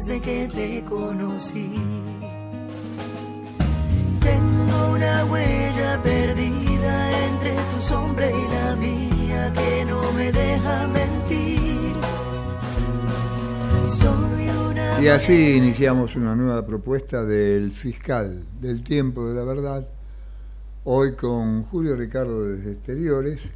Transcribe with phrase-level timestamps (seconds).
[0.00, 1.74] desde que te conocí.
[4.20, 11.94] Tengo una huella perdida entre tu sombra y la mía que no me deja mentir.
[13.88, 19.86] Soy una Y así iniciamos una nueva propuesta del fiscal del tiempo de la verdad,
[20.84, 23.50] hoy con Julio Ricardo desde Exteriores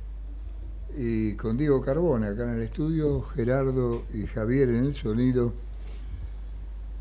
[0.94, 5.63] y con Diego Carbone acá en el estudio, Gerardo y Javier en el sonido.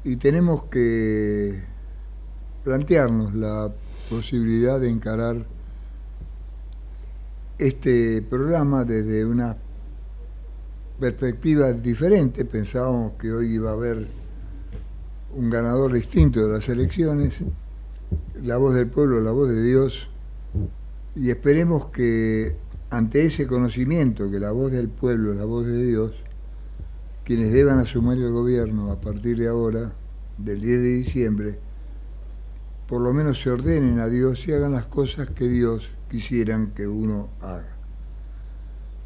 [0.04, 1.62] Y tenemos que
[2.64, 3.72] plantearnos la
[4.09, 5.46] posibilidad de encarar
[7.58, 9.56] este programa desde una
[11.00, 12.44] perspectiva diferente.
[12.44, 14.08] Pensábamos que hoy iba a haber
[15.36, 17.40] un ganador distinto de las elecciones,
[18.42, 20.09] la voz del pueblo, la voz de Dios,
[21.16, 22.56] y esperemos que
[22.90, 26.22] ante ese conocimiento que la voz del pueblo la voz de Dios,
[27.23, 29.93] quienes deban asumir el gobierno a partir de ahora,
[30.38, 31.59] del 10 de diciembre,
[32.88, 36.88] por lo menos se ordenen a Dios y hagan las cosas que Dios quisieran que
[36.88, 37.73] uno haga.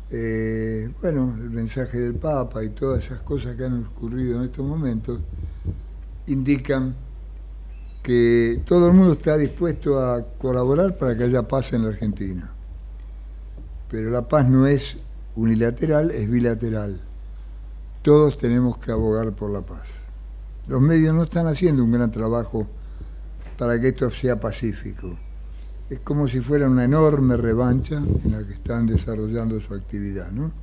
[0.09, 4.65] Eh, bueno, el mensaje del Papa y todas esas cosas que han ocurrido en estos
[4.65, 5.19] momentos
[6.27, 6.95] indican
[8.01, 12.53] que todo el mundo está dispuesto a colaborar para que haya paz en la Argentina.
[13.89, 14.97] Pero la paz no es
[15.35, 17.06] unilateral, es bilateral.
[18.01, 19.89] Todos tenemos que abogar por la paz.
[20.67, 22.67] Los medios no están haciendo un gran trabajo
[23.57, 25.19] para que esto sea pacífico.
[25.89, 30.53] Es como si fuera una enorme revancha en la que están desarrollando su actividad, ¿no?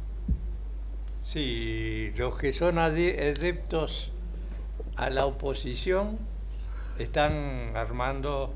[1.20, 4.12] Sí, los que son ade- adeptos
[4.96, 6.18] a la oposición
[6.98, 7.32] están
[7.76, 8.54] armando,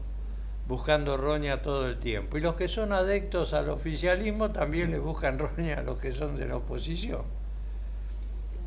[0.69, 2.39] buscando roña todo el tiempo.
[2.39, 6.37] Y los que son adeptos al oficialismo también le buscan roña a los que son
[6.37, 7.23] de la oposición.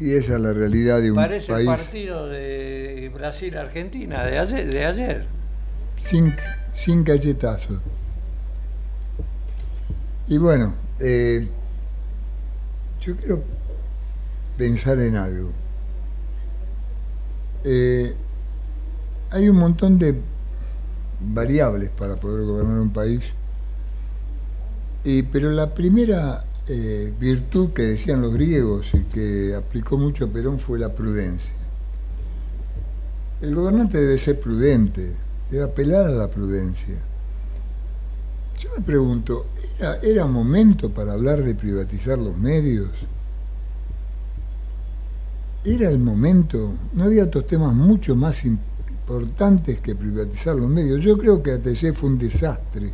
[0.02, 4.72] Y esa es la realidad de un Parece el país partido de Brasil-Argentina de ayer,
[4.72, 5.26] de ayer.
[6.02, 6.34] sin,
[6.74, 7.78] sin cachetazos.
[10.28, 11.48] Y bueno, eh,
[13.00, 13.44] yo quiero
[14.58, 15.52] pensar en algo.
[17.64, 18.16] Eh,
[19.30, 20.20] hay un montón de
[21.20, 23.34] variables para poder gobernar un país,
[25.04, 30.58] y, pero la primera eh, virtud que decían los griegos y que aplicó mucho Perón
[30.58, 31.54] fue la prudencia.
[33.42, 35.12] El gobernante debe ser prudente,
[35.50, 36.96] debe apelar a la prudencia.
[38.58, 42.90] Yo me pregunto, ¿era, era momento para hablar de privatizar los medios?
[45.66, 46.74] ¿Era el momento?
[46.94, 51.02] ¿No había otros temas mucho más importantes que privatizar los medios?
[51.02, 52.94] Yo creo que ATC fue un desastre,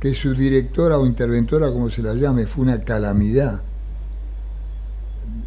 [0.00, 3.62] que su directora o interventora, como se la llame, fue una calamidad.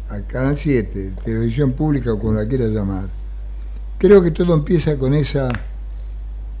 [0.08, 3.08] A Canal 7, televisión pública o como la quiera llamar.
[3.98, 5.48] Creo que todo empieza con esa,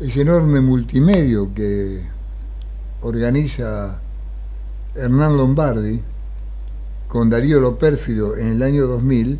[0.00, 2.00] ese enorme multimedio que
[3.02, 4.00] organiza
[4.96, 6.00] Hernán Lombardi
[7.06, 9.38] con Darío Lo Pérfido en el año 2000,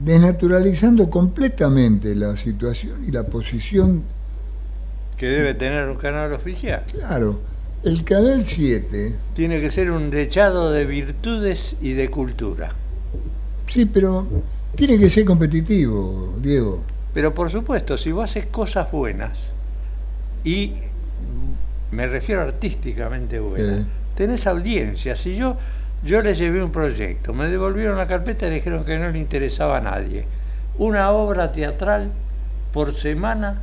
[0.00, 4.02] desnaturalizando completamente la situación y la posición.
[5.22, 6.82] Que debe tener un canal oficial.
[6.90, 7.38] Claro,
[7.84, 12.70] el Canal 7, Tiene que ser un dechado de virtudes y de cultura.
[13.68, 14.26] sí, pero
[14.74, 16.82] tiene que ser competitivo, Diego.
[17.14, 19.52] Pero por supuesto, si vos haces cosas buenas,
[20.42, 20.72] y
[21.92, 23.86] me refiero artísticamente buenas, Sí.
[24.16, 25.14] tenés audiencia.
[25.14, 25.56] Si yo,
[26.04, 29.78] yo les llevé un proyecto, me devolvieron la carpeta y dijeron que no le interesaba
[29.78, 30.24] a nadie.
[30.78, 32.10] Una obra teatral
[32.72, 33.62] por semana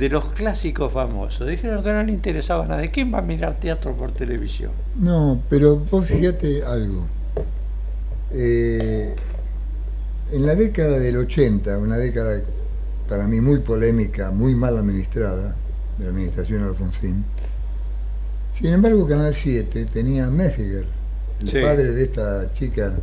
[0.00, 1.46] de los clásicos famosos.
[1.46, 2.90] Dijeron que no le interesaba a nadie.
[2.90, 4.72] ¿Quién va a mirar teatro por televisión?
[4.96, 7.06] No, pero vos fíjate algo.
[8.32, 9.14] Eh,
[10.32, 12.40] en la década del 80, una década
[13.08, 15.54] para mí muy polémica, muy mal administrada,
[15.98, 17.24] de la administración Alfonsín,
[18.54, 20.86] sin embargo Canal 7 tenía a Messiger,
[21.40, 21.60] el Sí.
[21.60, 22.94] padre de esta chica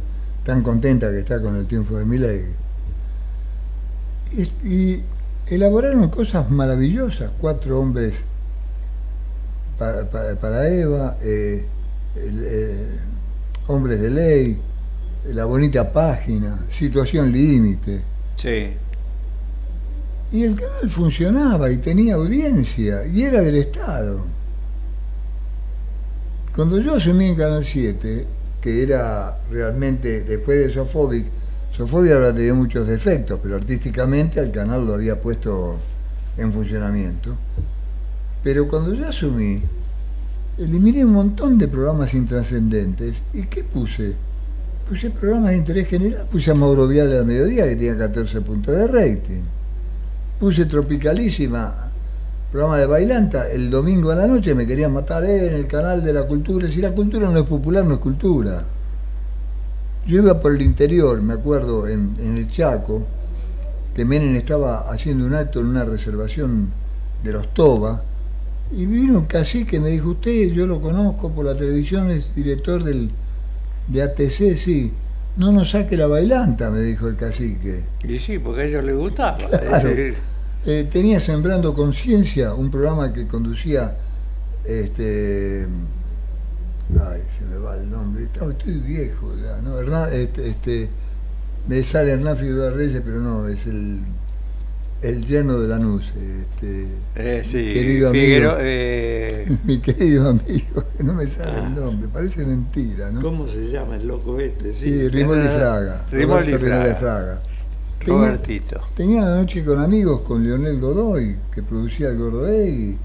[0.43, 2.45] tan contenta que está con el triunfo de Milei.
[4.35, 5.03] Y, y
[5.49, 8.15] elaboraron cosas maravillosas, cuatro hombres
[9.77, 11.65] para, para- para Eva, eh,
[12.15, 12.87] el, eh,
[13.67, 14.61] hombres de ley,
[15.33, 18.01] La bonita página, situación límite.
[18.37, 18.69] Sí.
[20.31, 24.25] Y el canal funcionaba y tenía audiencia y era del Estado.
[26.55, 28.25] Cuando yo asumí en Canal 7,
[28.61, 31.25] que era realmente, después de Sofobic,
[31.77, 35.77] Sofobia ahora tenía muchos defectos, pero artísticamente el canal lo había puesto
[36.35, 37.35] en funcionamiento.
[38.43, 39.61] Pero cuando yo asumí,
[40.57, 43.21] eliminé un montón de programas intrascendentes.
[43.31, 44.15] ¿Y qué puse?
[44.89, 48.87] Puse programas de interés general, puse a Mauro al mediodía, que tenía 14 puntos de
[48.87, 49.43] rating.
[50.39, 51.91] Puse Tropicalísima,
[52.51, 56.03] programa de bailanta, el domingo a la noche me querían matar eh, en el canal
[56.03, 56.67] de la cultura.
[56.71, 58.63] Si la cultura no es popular, no es cultura.
[60.07, 63.05] Yo iba por el interior, me acuerdo, en, en el Chaco,
[63.93, 66.69] que Menem estaba haciendo un acto en una reservación
[67.23, 68.03] de los Toba,
[68.71, 72.33] y vino un cacique y me dijo, usted, yo lo conozco por la televisión, es
[72.35, 73.11] director del,
[73.87, 74.93] de ATC, sí.
[75.37, 77.83] No nos saque la bailanta, me dijo el cacique.
[78.03, 79.37] Y sí, porque a ellos les gustaba.
[79.49, 79.89] Claro.
[80.65, 83.95] Eh, tenía Sembrando Conciencia, un programa que conducía,
[84.65, 85.65] este,
[87.01, 89.77] ay, se me va el nombre, estoy viejo ya, ¿no?
[89.79, 90.89] Hernán, este, este,
[91.67, 93.99] me sale Hernán Figueroa Reyes, pero no, es el,
[95.01, 98.23] el yerno de Lanús, este, Eh, sí, Querido amigo.
[98.25, 101.67] Figueroa, eh, mi querido amigo, que no me sale Ah.
[101.67, 103.21] el nombre, parece mentira, ¿no?
[103.21, 104.73] ¿Cómo se llama el loco este?
[104.73, 106.05] Sí, Rimoldi Fraga.
[106.11, 106.95] Rimoldi Fraga.
[106.95, 107.41] Fraga.
[107.99, 108.79] Tenía- Robertito.
[108.95, 112.97] Tenía la noche con amigos con Leonel Godoy, que producía el Gordoegui.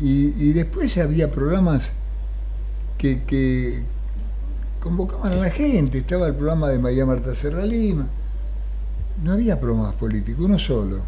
[0.00, 1.92] Y, y después había programas
[2.98, 3.82] que,
[4.80, 5.98] convocaban a la gente.
[5.98, 8.06] Estaba el programa de María Marta Serra Lima.
[9.22, 10.98] No había programas políticos, uno solo,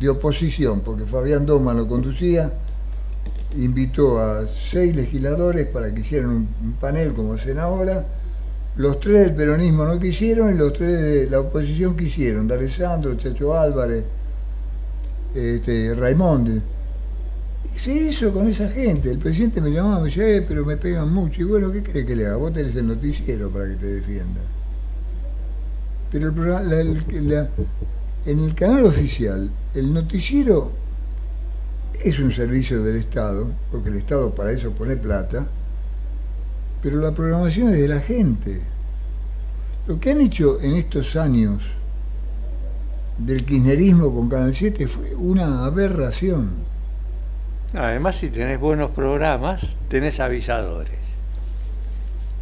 [0.00, 2.52] de oposición, porque Fabián Doma lo conducía.
[3.56, 8.04] Invitó a seis legisladores para que hicieran un, panel como hacen ahora.
[8.76, 12.46] Los tres del peronismo no quisieron y los tres de la oposición quisieron.
[12.46, 14.04] D'Alessandro, Chacho Álvarez,
[15.34, 16.75] este, Raimonde.
[17.82, 19.10] Se hizo con esa gente.
[19.10, 21.40] El presidente me llamaba, me decía, "Eh, pero me pegan mucho.
[21.42, 22.36] Y bueno, ¿qué crees que le haga?
[22.36, 24.40] Vos tenés el noticiero para que te defienda.
[26.10, 27.48] Pero el programa- el-
[28.24, 30.72] en el canal oficial, el noticiero
[32.04, 35.46] es un servicio del Estado, porque el Estado para eso pone plata,
[36.82, 38.60] pero la programación es de la gente.
[39.86, 41.62] Lo que han hecho en estos años
[43.18, 46.50] del kirchnerismo con Canal 7 fue una aberración.
[47.74, 50.94] Además, si tenés buenos programas, tenés avisadores.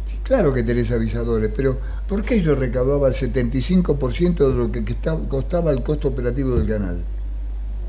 [0.05, 1.77] Sí, claro que tenés avisadores, pero
[2.07, 4.83] ¿por qué yo recaudaba el 75% de lo que
[5.27, 7.03] costaba el costo operativo del canal?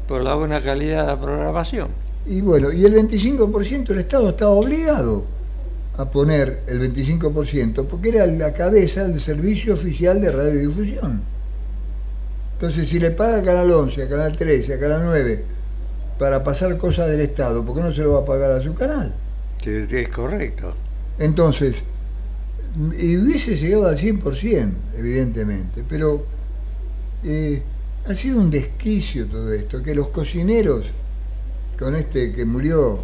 [0.08, 1.88] Por la buena calidad de la programación.
[2.26, 5.24] Y bueno, y el 25% el Estado estaba obligado
[5.96, 11.22] a poner el 25% porque era la cabeza del servicio oficial de radiodifusión.
[12.54, 15.55] Entonces, si le paga a Canal 11, a Canal 13, a Canal 9
[16.18, 18.74] para pasar cosas del Estado, ¿por qué no se lo va a pagar a su
[18.74, 19.14] canal?
[19.64, 20.74] Es correcto.
[21.18, 21.76] Entonces,
[22.98, 26.24] y hubiese llegado al 100%, evidentemente, pero
[27.24, 27.62] eh,
[28.06, 30.84] ha sido un desquicio todo esto, que los cocineros,
[31.78, 33.00] con este que murió,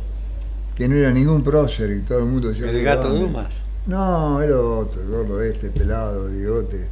[0.77, 3.21] que no era ningún prócer y todo el mundo El "Qué gato grande".
[3.21, 3.55] Dumas.
[3.87, 6.87] No, era otro, el gordo este, pelado, bigote,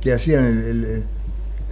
[0.00, 1.04] que hacían el, el- el-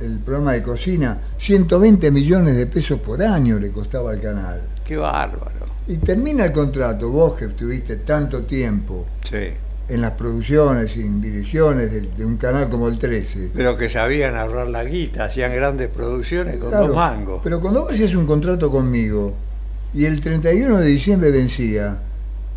[0.01, 4.61] el programa de cocina, 120 millones de pesos por año le costaba al canal.
[4.85, 5.67] Qué bárbaro.
[5.87, 9.49] Y termina el contrato, vos que estuviste tanto tiempo Sí.
[9.89, 13.51] en las producciones y en direcciones de, de un canal como el 13.
[13.55, 17.41] Pero que sabían ahorrar la guita, hacían grandes producciones con Claro, dos mangos.
[17.45, 19.35] Pero cuando vos hacías un contrato conmigo
[19.93, 21.99] y el 31 de diciembre vencía,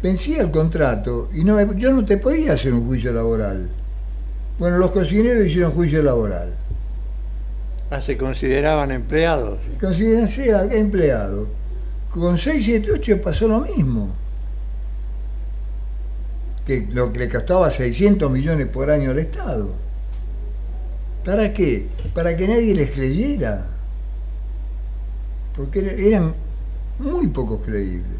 [0.01, 3.69] vencía el contrato y no yo no te podía hacer un juicio laboral.
[4.59, 6.53] Bueno, los cocineros hicieron juicio laboral.
[7.89, 9.65] Ah, se consideraban empleados.
[9.79, 11.47] Considérense a empleado.
[12.09, 14.09] Con 678 pasó lo mismo.
[16.65, 19.69] Que lo que le costaba 600 millones por año al Estado.
[21.23, 21.87] ¿Para qué?
[22.13, 23.67] Para que nadie les creyera.
[25.55, 26.33] Porque er- eran
[26.99, 28.19] muy pocos creíbles.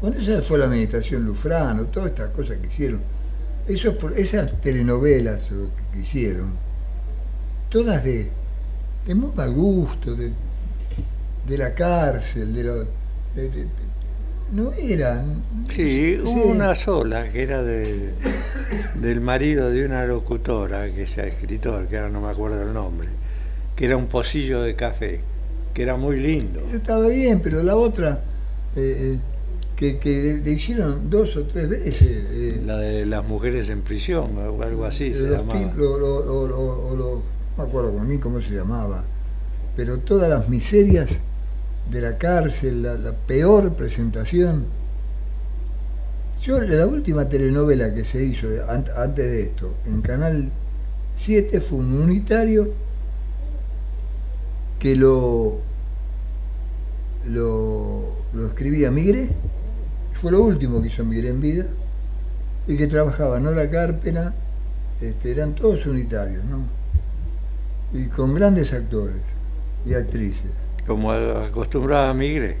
[0.00, 3.00] Bueno, esa fue la administración Lufrano, todas estas cosas que hicieron.
[3.98, 5.48] Pro- esas telenovelas
[5.92, 6.52] que hicieron,
[7.74, 8.28] todas de,
[9.04, 10.30] de muy mal gusto, de,
[11.48, 12.74] de la cárcel, de lo.
[12.76, 12.86] de-
[13.34, 13.66] de- de-
[14.52, 15.42] no eran.
[15.68, 18.10] Sí, hubo una sola que era de,
[19.00, 23.08] del marido de una locutora, que sea escritor, que ahora no me acuerdo el nombre,
[23.74, 25.18] que era un pocillo de café,
[25.72, 26.60] que era muy lindo.
[26.72, 28.22] Estaba bien, pero la otra,
[28.76, 29.18] eh, eh,
[29.74, 32.02] que, que le hicieron dos o tres veces.
[32.30, 35.72] eh, La de las mujeres en prisión o algo así se los llamaba.
[35.76, 39.04] lo- lo- me acuerdo con mí cómo se llamaba,
[39.76, 41.08] pero todas las miserias
[41.90, 44.64] de la cárcel, la, peor presentación.
[46.40, 50.50] Yo, la última telenovela que se hizo an- antes de esto, en Canal
[51.16, 52.68] 7, fue un unitario
[54.78, 55.58] que lo,
[57.28, 58.02] lo,
[58.34, 59.28] lo escribía Migre,
[60.20, 61.66] fue lo último que hizo Migre en vida,
[62.66, 64.34] y que trabajaba Nora Carpena,
[65.00, 66.83] este, eran todos unitarios, ¿no?
[67.94, 69.22] Y con grandes actores
[69.86, 70.50] y actrices.
[70.86, 72.58] Como acostumbraba Migre.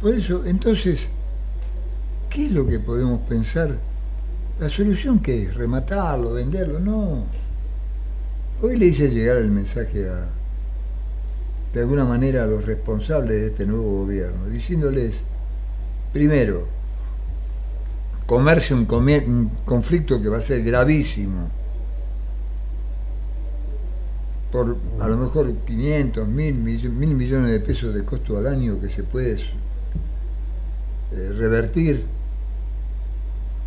[0.00, 1.08] Por eso, entonces,
[2.28, 3.76] ¿qué es lo que podemos pensar?
[4.60, 5.54] ¿La solución qué es?
[5.54, 6.80] ¿Rematarlo, venderlo?
[6.80, 7.24] No.
[8.60, 10.26] Hoy le hice llegar el mensaje a,
[11.72, 15.20] de alguna manera, a los responsables de este nuevo gobierno, diciéndoles,
[16.12, 16.66] primero,
[18.26, 21.50] comerse un, un conflicto que va a ser gravísimo,
[24.50, 28.80] por a lo mejor 500, mil, mill- mil millones de pesos de costo al año
[28.80, 29.36] que se puede
[31.12, 32.04] eh, revertir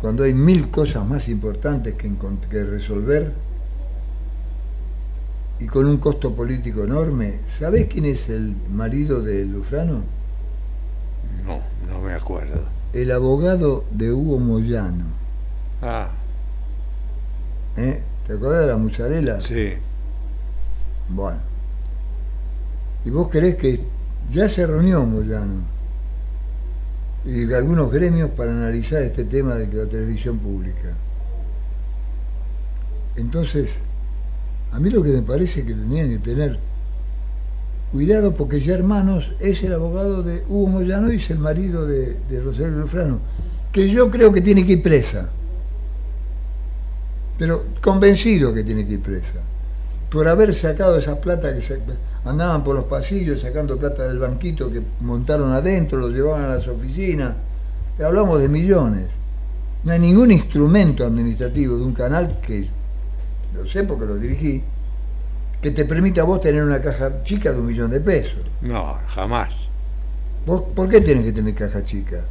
[0.00, 3.32] cuando hay mil cosas más importantes que, resolver
[5.60, 7.34] y con un costo político enorme.
[7.56, 10.02] ¿Sabés quién es el marido de Lufrano?
[11.46, 12.64] No, no me acuerdo.
[12.92, 15.04] El abogado de Hugo Moyano.
[15.80, 16.10] Ah,
[17.76, 18.02] ¿eh?
[18.26, 19.40] ¿Te acuerdas de la mozzarella?
[19.40, 19.74] sí.
[21.08, 21.52] Bueno.
[23.04, 23.80] ¿Y vos querés que
[24.30, 25.62] ya se reunió Moyano
[27.24, 30.94] y algunos gremios para analizar este tema de la televisión pública?
[33.16, 33.78] Entonces,
[34.70, 36.58] a mí lo que me parece que tenían que tener
[37.90, 42.14] cuidado porque ya hermanos es el abogado de Hugo Moyano y es el marido de,
[42.20, 43.20] de Rosario Lufrano,
[43.70, 45.28] que yo creo que tiene que ir presa,
[47.36, 49.40] pero convencido que tiene que ir presa
[50.12, 51.80] por haber sacado esas plata que se-
[52.24, 56.68] andaban por los pasillos sacando plata del banquito que montaron adentro, lo llevaban a las
[56.68, 57.34] oficinas.
[58.04, 59.08] Hablamos de millones.
[59.84, 62.68] No hay ningún instrumento administrativo de un canal que,
[63.54, 64.62] lo sé porque lo dirigí,
[65.60, 68.40] que te permita a vos tener una caja chica de un millón de pesos.
[68.60, 69.68] No, jamás.
[70.46, 72.24] ¿Vos por qué tenés que tener caja chica?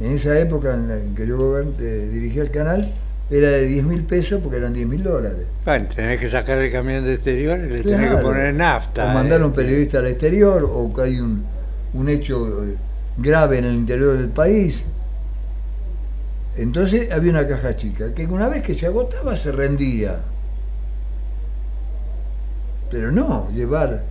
[0.00, 2.90] En esa época en la que yo eh, dirigía el canal,
[3.30, 5.44] era de 10 mil pesos porque eran 10 mil dólares.
[5.64, 8.16] Bueno, tenés que sacar el camión de exterior y le tenés Claro.
[8.18, 9.10] que poner nafta.
[9.10, 11.44] O mandar a un periodista al exterior, o que hay un,
[11.94, 12.76] un hecho eh,
[13.18, 14.84] grave en el interior del país.
[16.56, 20.18] Entonces había una caja chica, que una vez que se agotaba se rendía.
[22.90, 24.02] Pero no, llevar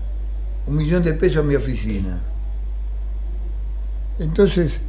[0.66, 2.22] un millón de pesos a mi oficina.
[4.20, 4.82] Entonces,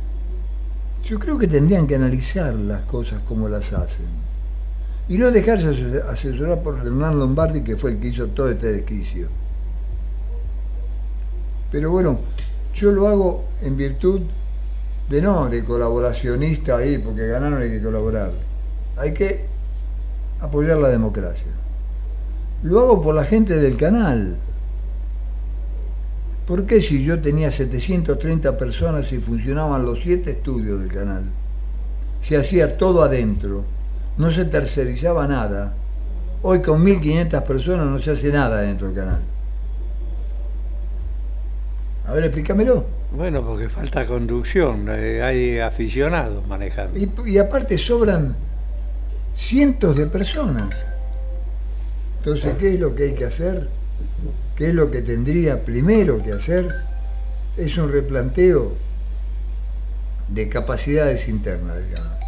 [1.04, 4.06] yo creo que tendrían que analizar las cosas como las hacen.
[5.08, 8.72] Y no dejarse ase- asesorar por Hernán Lombardi, que fue el que hizo todo este
[8.72, 9.28] desquicio.
[11.72, 12.20] Pero bueno,
[12.74, 14.20] yo lo hago en virtud
[15.08, 18.32] de no de colaboracionista ahí, porque ganaron hay que colaborar.
[18.96, 19.46] Hay que
[20.40, 21.50] apoyar la democracia.
[22.62, 24.36] Lo hago por la gente del canal.
[26.50, 31.22] ¿Por qué si yo tenía 730 personas y funcionaban los siete estudios del canal?
[32.20, 33.62] Se hacía todo adentro,
[34.18, 35.74] no se tercerizaba nada.
[36.42, 39.20] Hoy con 1.500 personas no se hace nada dentro del canal.
[42.08, 42.84] A ver, explícamelo.
[43.16, 46.98] Bueno, porque falta conducción, eh, hay aficionados manejando.
[46.98, 48.34] Y, y aparte sobran
[49.36, 50.74] cientos de personas.
[52.18, 53.79] Entonces, ¿qué es lo que hay que hacer?
[54.60, 56.68] ¿Qué es lo que tendría primero que hacer?
[57.56, 58.74] Es un replanteo
[60.28, 62.18] de capacidades internas canal.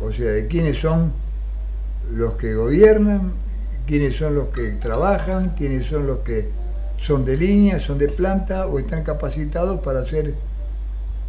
[0.00, 1.12] O sea, de quiénes son
[2.10, 3.34] los que gobiernan,
[3.86, 6.48] quiénes son los que trabajan, quiénes son los que
[6.96, 10.32] son de línea, son de planta o están capacitados para ser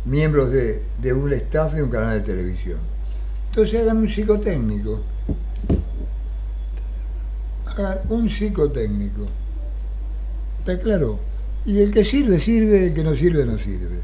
[0.06, 2.80] miembros de, de un staff de un canal de televisión.
[3.50, 5.02] Entonces hagan un psicotécnico.
[7.66, 9.41] Hagan un psicotécnico.
[10.62, 11.20] ¿Está claro?
[11.66, 14.00] Y el que sirve, sirve, el que no sirve, no sirve.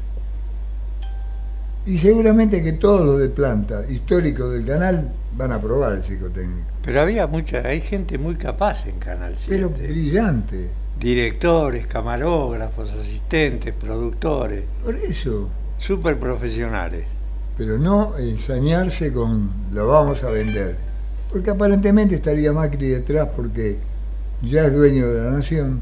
[1.86, 6.66] Y seguramente que todos los de planta históricos del canal van a aprobar el psicotécnico.
[6.82, 9.54] Pero había mucha, hay gente muy capaz en Canal 7.
[9.54, 10.68] Pero brillante.
[10.98, 15.48] Directores, camarógrafos, asistentes, productores, Por eso.
[15.78, 17.04] súper profesionales.
[17.56, 20.76] Pero no ensañarse con lo vamos a vender.
[21.30, 23.78] Porque aparentemente estaría Macri detrás porque
[24.42, 25.80] ya es dueño de la nación.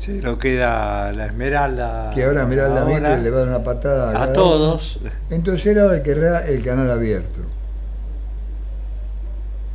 [0.00, 2.10] Se lo queda la Esmeralda.
[2.14, 4.96] Que ahora Esmeralda ahora Mitre le va a dar una patada a todos.
[5.00, 5.10] uno.
[5.28, 7.40] Entonces era el que era el canal abierto.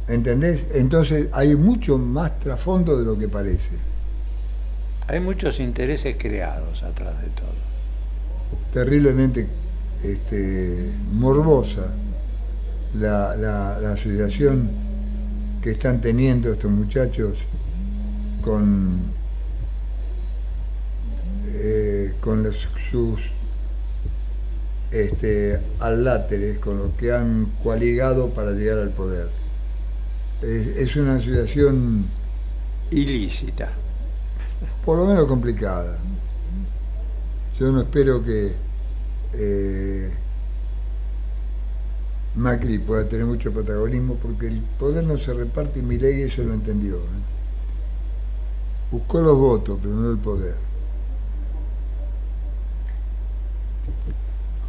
[0.08, 0.63] ¿Entendés?
[0.74, 3.72] Entonces hay mucho más trasfondo de lo que parece.
[5.08, 7.53] Hay muchos intereses creados atrás de todo.
[8.74, 9.48] Terriblemente
[10.03, 11.88] este, morbosa
[13.00, 14.70] la, la- la asociación
[15.62, 17.38] que están teniendo estos muchachos
[18.41, 19.00] con,
[21.58, 23.32] eh, con los- sus
[24.92, 29.28] este, aláteres, con los que han coaligado para llegar al poder.
[30.42, 32.06] Es, es una asociación
[32.92, 33.70] Ilícita.
[34.86, 35.98] por lo menos complicada.
[37.60, 38.54] Yo no espero que
[39.34, 40.12] eh,
[42.36, 46.54] Macri pueda tener mucho protagonismo porque el poder no se reparte y Milei eso lo
[46.54, 46.98] entendió.
[46.98, 47.24] ¿eh?
[48.92, 50.64] Buscó los votos, pero no el poder.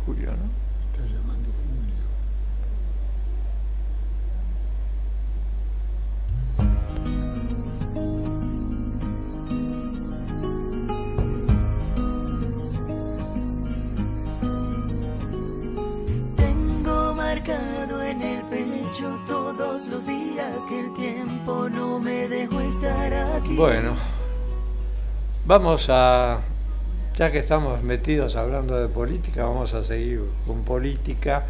[0.06, 0.48] Julio, ¿no?
[0.80, 2.06] Está llamando Julio.
[16.36, 23.12] Tengo marcado en el pecho todos los días que el tiempo no me dejó estar
[23.12, 23.56] aquí.
[23.56, 23.96] Bueno,
[25.44, 26.38] vamos a,
[27.16, 31.44] ya que estamos metidos hablando de política, vamos a seguir con política.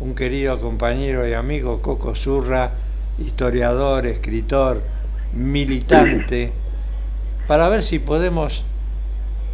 [0.00, 2.70] Un querido compañero y amigo, Coco Zurra,
[3.18, 4.80] historiador, escritor,
[5.34, 6.50] militante,
[7.46, 8.64] para ver si podemos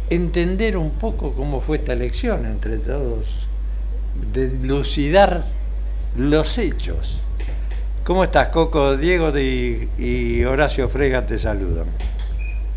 [0.09, 3.27] entender un poco cómo fue esta elección entre todos,
[4.33, 5.43] dilucidar
[6.15, 7.19] los hechos.
[8.05, 8.95] ¿Cómo estás, Coco?
[8.95, 11.87] Diego y, y Horacio Frega te saludan.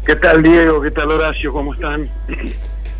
[0.04, 0.80] ¿Qué tal Diego?
[0.82, 1.52] ¿Qué tal Horacio?
[1.52, 2.10] ¿Cómo están?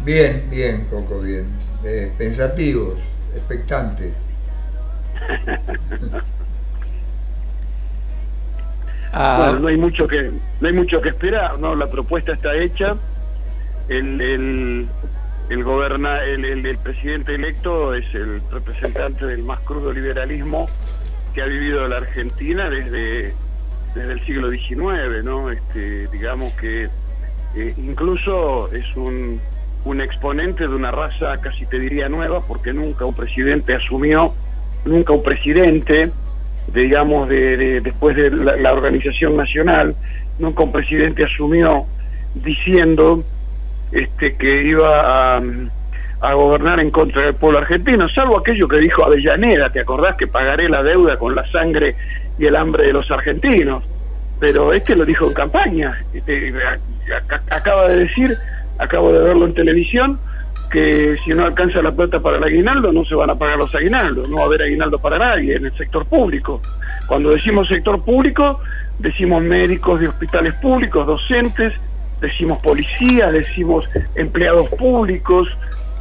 [0.05, 1.47] Bien, bien, Coco, bien.
[1.85, 2.99] Eh, pensativos,
[3.35, 4.13] expectantes.
[9.13, 11.75] Ah, Bueno, no hay mucho que no hay mucho que esperar, ¿no?
[11.75, 12.95] La propuesta está hecha.
[13.89, 14.89] El el
[15.49, 20.69] el, goberna, el, el- el presidente electo es el representante del más crudo liberalismo
[21.35, 23.35] que ha vivido la Argentina desde
[23.97, 25.51] desde el siglo XIX, ¿no?
[25.51, 26.85] Este, digamos que
[27.57, 29.41] eh, incluso es un
[29.85, 34.35] un exponente de una raza casi te diría nueva porque nunca un presidente asumió
[34.85, 36.11] nunca un presidente
[36.69, 39.95] de, digamos, de, de- después de la, organización nacional,
[40.39, 41.85] nunca un presidente asumió
[42.35, 43.23] diciendo
[43.93, 45.43] este, que iba a,
[46.21, 50.27] a gobernar en contra del pueblo argentino, salvo aquello que dijo Avellaneda, ¿te acordás que
[50.29, 51.97] pagaré la deuda con la sangre
[52.39, 53.85] y el hambre de los argentinos?
[54.39, 56.55] Pero este lo dijo en campaña, este,
[57.51, 58.39] acaba de decir,
[58.81, 60.19] acabo de verlo en televisión,
[60.71, 63.75] que si no alcanza la plata para el aguinaldo no se van a pagar los
[63.75, 66.61] aguinaldos, no va a haber aguinaldo para nadie en el sector público.
[67.09, 68.61] Cuando decimos sector público,
[68.99, 71.73] decimos médicos de hospitales públicos, docentes,
[72.21, 75.49] decimos policías, decimos empleados públicos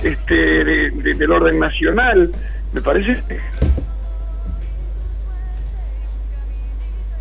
[0.04, 2.32] este, de- de- del orden nacional.
[2.74, 3.22] Me parece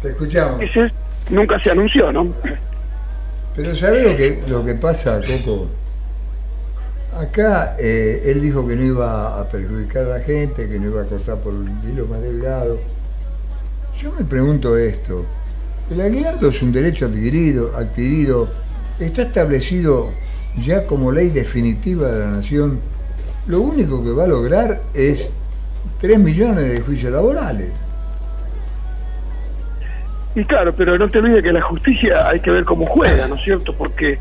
[0.03, 0.61] Te escuchamos.
[0.63, 0.93] ese
[1.31, 2.33] nunca se anunció, ¿no?
[3.59, 5.67] Pero ¿sabes lo que, lo que pasa, Coco?
[7.19, 11.03] Acá eh, él dijo que no iba a perjudicar a la gente, que no iba
[11.03, 12.79] a cortar por el hilo más delgado.
[14.01, 15.27] Yo me pregunto esto.
[15.91, 18.49] El aguinaldo es un derecho adquirido, adquirido,
[19.01, 20.11] está establecido
[20.63, 22.79] ya como ley definitiva de la nación.
[23.49, 25.27] Lo único que va a lograr es
[26.01, 27.73] 3 millones de juicios laborales.
[30.39, 33.35] Y claro, pero no te olvides que la justicia hay que ver cómo juega, ¿no
[33.35, 33.73] es cierto?
[33.73, 34.19] Porque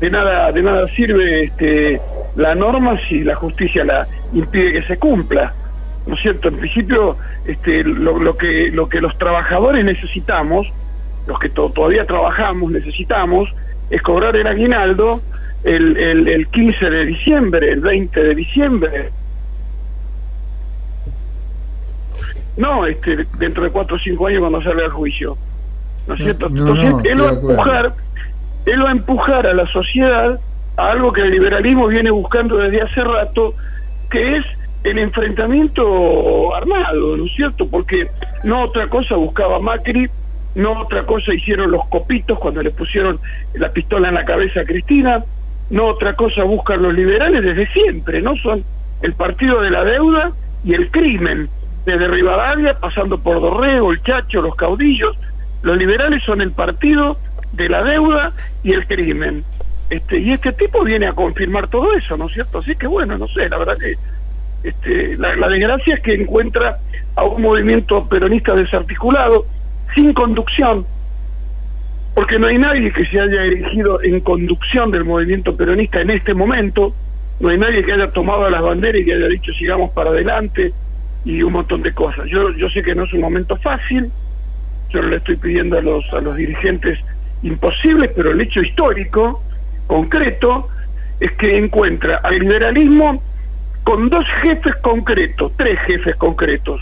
[0.00, 2.00] de nada de nada sirve este,
[2.34, 5.54] la norma si la justicia la impide que se cumpla,
[6.08, 6.48] ¿no es cierto?
[6.48, 10.66] En principio, este, lo, lo que lo que los trabajadores necesitamos,
[11.28, 13.48] los que to- todavía trabajamos necesitamos,
[13.90, 15.20] es cobrar el aguinaldo
[15.62, 19.10] el, el, el 15 de diciembre, el 20 de diciembre.
[22.56, 25.36] No, este, dentro de cuatro o cinco años cuando salga el juicio.
[26.10, 26.48] ¿No es cierto?
[26.48, 27.94] no, Entonces, no, él va a empujar,
[28.66, 30.40] él va a empujar a la sociedad
[30.76, 33.54] a algo que el liberalismo viene buscando desde hace rato,
[34.10, 34.44] que es
[34.82, 37.68] el enfrentamiento armado, ¿no es cierto?
[37.68, 38.10] Porque
[38.42, 40.10] no otra cosa buscaba Macri,
[40.56, 43.20] no otra cosa hicieron los copitos cuando le pusieron
[43.54, 45.24] la pistola en la cabeza a Cristina,
[45.70, 48.34] no otra cosa buscan los liberales desde siempre, ¿no?
[48.38, 48.64] Son
[49.02, 50.32] el partido de la deuda
[50.64, 51.48] y el crimen,
[51.86, 55.16] desde Rivadavia, pasando por Dorrego, el Chacho, los caudillos,
[55.62, 57.18] los liberales son el partido
[57.52, 59.44] de la deuda y el crimen.
[59.90, 62.58] Este, y este tipo viene a confirmar todo eso, ¿no es cierto?
[62.58, 63.94] Así que bueno, no sé, la verdad que
[64.62, 66.78] este, la, la desgracia es que encuentra
[67.16, 69.46] a un movimiento peronista desarticulado,
[69.94, 70.86] sin conducción,
[72.14, 76.34] porque no hay nadie que se haya erigido en conducción del movimiento peronista en este
[76.34, 76.94] momento,
[77.40, 80.72] no hay nadie que haya tomado las banderas y que haya dicho sigamos para adelante
[81.24, 82.26] y un montón de cosas.
[82.28, 84.10] Yo, yo sé que no es un momento fácil,
[84.92, 86.98] yo le estoy pidiendo a los, a los dirigentes
[87.42, 89.42] imposibles, pero el hecho histórico,
[89.86, 90.68] concreto,
[91.18, 93.22] es que encuentra al liberalismo
[93.84, 96.80] con dos jefes concretos, tres jefes concretos,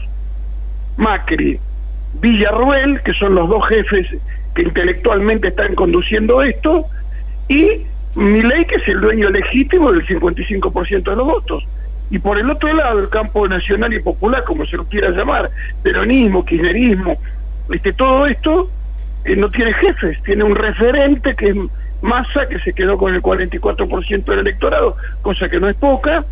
[0.96, 1.58] Macri,
[2.20, 4.06] Villarruel, que son los dos jefes
[4.54, 6.86] que intelectualmente están conduciendo esto,
[7.48, 11.64] y Milei, que es el dueño legítimo del 55% de los votos.
[12.10, 15.50] Y por el otro lado, el campo nacional y popular, como se lo quiera llamar,
[15.82, 17.18] peronismo, kirchnerismo,
[17.70, 18.70] este, todo esto
[19.24, 21.56] eh, no tiene jefes, tiene un referente que es
[22.02, 26.24] Massa, que se quedó con el 44% del electorado, cosa que no es poca,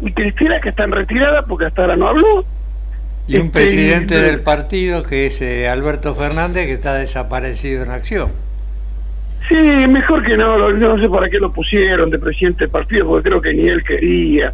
[0.00, 2.44] y Cristina, que está en retirada porque hasta ahora no habló,
[3.26, 7.90] y un Este, presidente del partido que es eh, Alberto Fernández que está desaparecido en
[7.90, 8.28] acción.
[9.48, 13.28] Sí, mejor que no, no sé para qué lo pusieron de presidente del partido, porque
[13.28, 14.52] creo que ni él quería.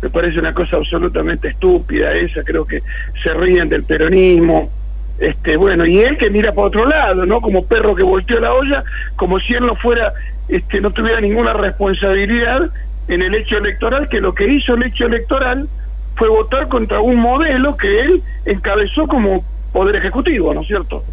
[0.00, 2.82] Me parece una cosa absolutamente estúpida esa, creo que
[3.22, 4.70] se ríen del peronismo.
[5.18, 7.40] Este, bueno, y él que mira para otro lado, ¿no?
[7.40, 8.84] Como perro que volteó la olla,
[9.16, 10.12] como si él no fuera,
[10.48, 12.70] este, no tuviera ninguna responsabilidad
[13.08, 15.68] en el hecho electoral, que lo que hizo el hecho electoral
[16.16, 21.04] fue votar contra un modelo que él encabezó como poder ejecutivo, ¿no es cierto?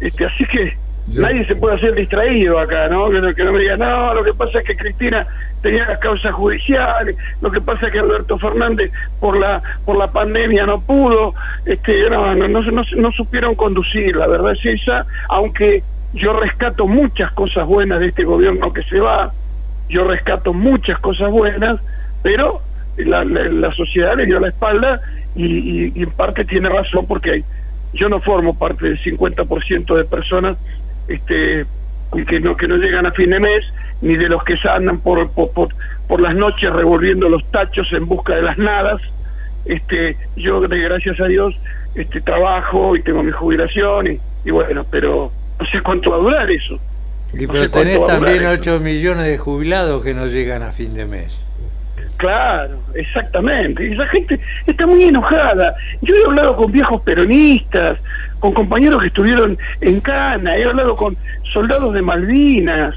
[0.00, 3.10] Este, así que Nadie se puede hacer distraído acá, ¿no?
[3.10, 5.26] Que, no- que no me diga, no, lo que pasa es que Cristina
[5.60, 8.90] tenía las causas judiciales, lo que pasa es que Alberto Fernández
[9.20, 11.34] por la por la pandemia no pudo,
[11.66, 12.60] este, no, no, no,
[12.96, 15.82] no, supieron conducir, la verdad es esa, aunque
[16.14, 19.32] yo rescato muchas cosas buenas de este gobierno que se va,
[19.88, 21.80] yo rescato muchas cosas buenas,
[22.22, 22.60] pero
[22.96, 25.00] la, la, sociedad le dio la espalda
[25.34, 25.44] y,
[25.86, 27.42] y- y en parte tiene razón porque
[27.92, 30.56] yo no formo parte del 50% de personas
[31.08, 31.66] este
[32.28, 33.64] que no que no llegan a fin de mes
[34.00, 35.68] ni de los que se andan por por, por,
[36.06, 39.00] por las noches revolviendo los tachos en busca de las nadas
[39.64, 41.54] este yo de gracias a Dios
[41.94, 46.20] este trabajo y tengo mi jubilación y, y bueno pero no sé cuánto va a
[46.20, 46.78] durar eso
[47.32, 48.52] Y No pero tenés también eso.
[48.52, 51.44] 8 millones de jubilados que no llegan a fin de mes.
[52.16, 53.92] Claro, exactamente.
[53.92, 55.74] Esa gente está muy enojada.
[56.02, 57.98] Yo he hablado con viejos peronistas,
[58.38, 61.16] con compañeros que estuvieron en Cana, he hablado con
[61.52, 62.94] soldados de Malvinas,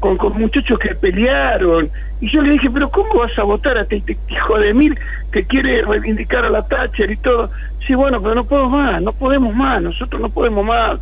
[0.00, 1.90] con, con muchachos que pelearon.
[2.20, 4.98] Y yo le dije, pero ¿cómo vas a votar a este hijo de mil
[5.32, 7.50] que quiere reivindicar a la Thatcher y todo?
[7.86, 11.00] Sí, bueno, pero no puedo más, no podemos más, nosotros no podemos más.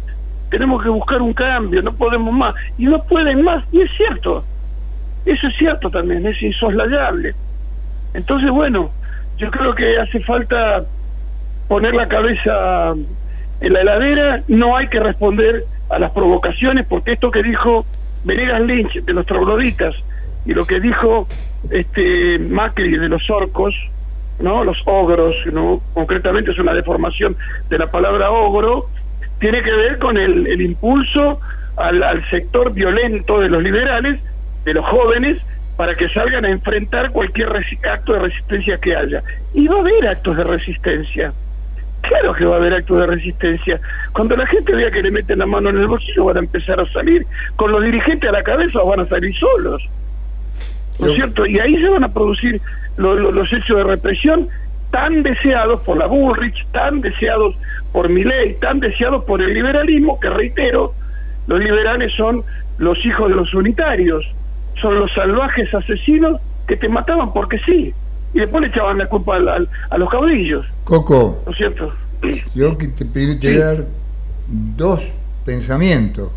[0.50, 2.54] Tenemos que buscar un cambio, no podemos más.
[2.78, 4.44] Y no pueden más, y es cierto.
[5.24, 7.34] Eso es cierto también, es insoslayable.
[8.16, 8.90] Entonces, bueno,
[9.36, 10.84] yo creo que hace falta
[11.68, 12.94] poner la cabeza
[13.60, 17.84] en la heladera, no hay que responder a las provocaciones, porque esto que dijo
[18.24, 19.94] Venegas Lynch de los trogloditas
[20.46, 21.28] y lo que dijo
[21.70, 23.74] este Macri de los orcos,
[24.40, 24.64] ¿no?
[24.64, 25.82] Los ogros, ¿no?
[25.92, 27.36] Concretamente es una deformación
[27.68, 28.86] de la palabra ogro,
[29.40, 31.38] tiene que ver con el, el impulso
[31.76, 34.18] al, al sector violento de los liberales,
[34.64, 35.36] de los jóvenes,
[35.76, 37.48] para que salgan a enfrentar cualquier
[37.90, 39.22] acto de resistencia que haya.
[39.54, 41.32] Y va a haber actos de resistencia.
[42.02, 43.80] Claro que va a haber actos de resistencia.
[44.12, 46.80] Cuando la gente vea que le meten la mano en el bolsillo van a empezar
[46.80, 47.26] a salir.
[47.56, 49.82] Con los dirigentes a la cabeza o van a salir solos.
[50.98, 51.44] ¿No es cierto?
[51.46, 52.60] Y ahí se van a producir
[52.96, 54.48] lo- lo- los hechos de represión
[54.90, 57.54] tan deseados por la Bullrich, tan deseados
[57.92, 60.94] por Milei, tan deseados por el liberalismo, que reitero,
[61.48, 62.44] los liberales son
[62.78, 64.24] los hijos de los unitarios,
[64.80, 67.94] son los salvajes asesinos que te mataban porque sí,
[68.34, 71.92] y después le echaban la culpa al- al- a los caudillos, Coco, ¿no es cierto?
[72.54, 73.84] yo que te, a dar
[74.48, 75.00] dos
[75.44, 76.30] pensamientos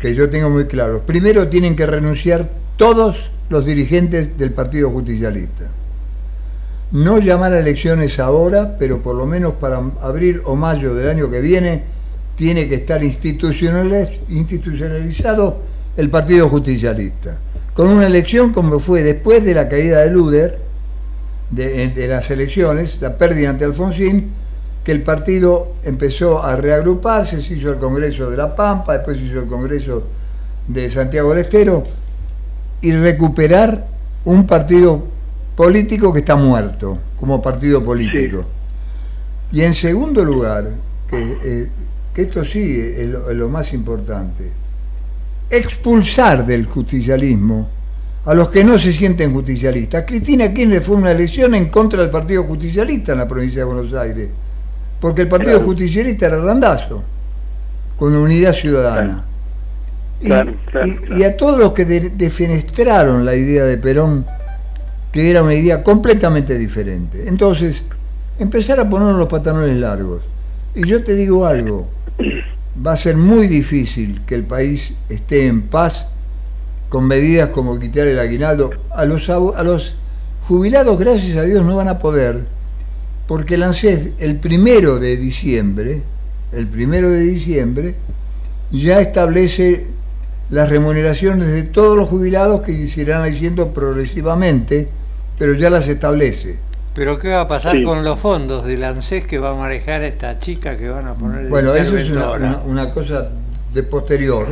[0.00, 1.00] que yo tengo muy claros.
[1.02, 5.70] Primero, tienen que renunciar todos los dirigentes del Partido Justicialista.
[6.90, 11.30] No llamar a elecciones ahora, pero por lo menos para abril o mayo del año
[11.30, 11.84] que viene
[12.36, 15.58] tiene que estar institucionaliz- institucionalizado
[15.96, 17.38] el Partido Justicialista.
[17.74, 20.58] Con una elección como fue después de la caída de Luder,
[21.50, 24.32] de, de las elecciones, la pérdida ante Alfonsín,
[24.84, 29.24] que el partido empezó a reagruparse, se hizo el Congreso de La Pampa, después se
[29.24, 30.04] hizo el Congreso
[30.66, 31.84] de Santiago del Estero,
[32.80, 33.86] y recuperar
[34.24, 35.04] un partido
[35.54, 38.44] político que está muerto, como partido político.
[39.52, 40.70] Y en segundo lugar,
[41.08, 41.70] que, eh,
[42.12, 44.50] que esto sí es lo, es lo más importante,
[45.56, 47.68] expulsar del justicialismo
[48.24, 50.04] a los que no se sienten justicialistas.
[50.06, 53.92] Cristina Kirchner fue una elección en contra del Partido Justicialista en la provincia de Buenos
[53.94, 54.28] Aires,
[55.00, 55.66] porque el Partido Claro.
[55.66, 57.02] Justicialista era Randazo,
[57.96, 59.24] con Unidad Ciudadana.
[60.20, 61.18] Y- Claro, claro, y, claro.
[61.18, 64.24] y a todos los que de- defenestraron la idea de Perón,
[65.10, 67.24] que era una idea completamente diferente.
[67.26, 67.82] Entonces,
[68.38, 70.22] empezar a poner los pantalones largos.
[70.76, 71.88] Y yo te digo algo,
[72.74, 76.06] va a ser muy difícil que el país esté en paz
[76.88, 78.70] con medidas como quitar el aguinaldo.
[78.90, 79.94] A los, a los
[80.46, 82.44] jubilados, gracias a Dios, no van a poder,
[83.26, 86.02] porque el ANSES el primero de diciembre,
[86.52, 87.94] el primero de diciembre,
[88.70, 89.86] ya establece
[90.50, 94.88] las remuneraciones de todos los jubilados que se irán haciendo progresivamente,
[95.38, 96.58] pero ya las establece.
[96.94, 97.84] Pero ¿qué va a pasar Sí.
[97.84, 101.44] con los fondos del ANSES que va a manejar esta chica que van a poner
[101.44, 103.28] de Bueno, eso es una, una- una cosa
[103.72, 104.46] de posterior,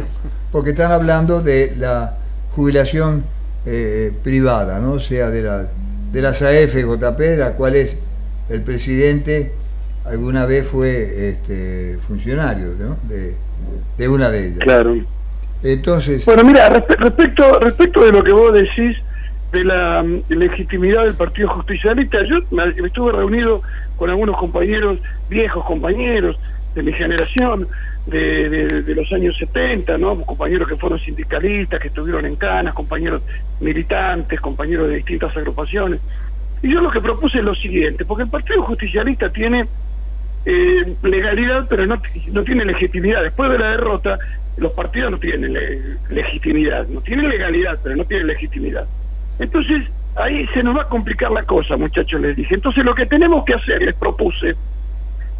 [0.51, 2.17] porque están hablando de la
[2.57, 3.25] jubilación
[3.67, 4.93] eh, privada, ¿no?
[4.93, 5.67] O sea, de la
[6.13, 7.95] de las AFJP, de la cual es
[8.49, 9.53] el presidente
[10.07, 12.97] alguna vez fue este, funcionario, ¿no?
[13.07, 13.35] De,
[13.99, 14.59] de una de ellas.
[14.61, 14.97] Claro.
[15.63, 18.97] Entonces, Bueno, mira, respe- respecto, respecto de lo que vos decís
[19.53, 23.63] de la mm, legitimidad del Partido Justicialista, yo me, estuve reunido
[23.97, 26.37] con algunos compañeros, viejos compañeros
[26.75, 27.69] de mi generación,
[28.07, 30.23] de, de- los años 70, ¿no?
[30.23, 33.23] Compañeros que fueron sindicalistas, que estuvieron en canas, compañeros
[33.59, 36.01] militantes, compañeros de distintas agrupaciones.
[36.63, 39.69] Y yo lo que propuse es lo siguiente, porque el Partido Justicialista tiene
[40.45, 42.01] eh, legalidad, pero no,
[42.33, 43.23] no tiene legitimidad.
[43.23, 44.19] Después de la derrota,
[44.57, 48.89] los partidos no tienen le- legitimidad, no tienen legalidad, pero no tienen legitimidad.
[49.41, 49.85] Entonces,
[50.17, 52.55] ahí se nos va a complicar la cosa, muchachos, les dije.
[52.55, 54.55] Entonces, lo que tenemos que hacer, les propuse,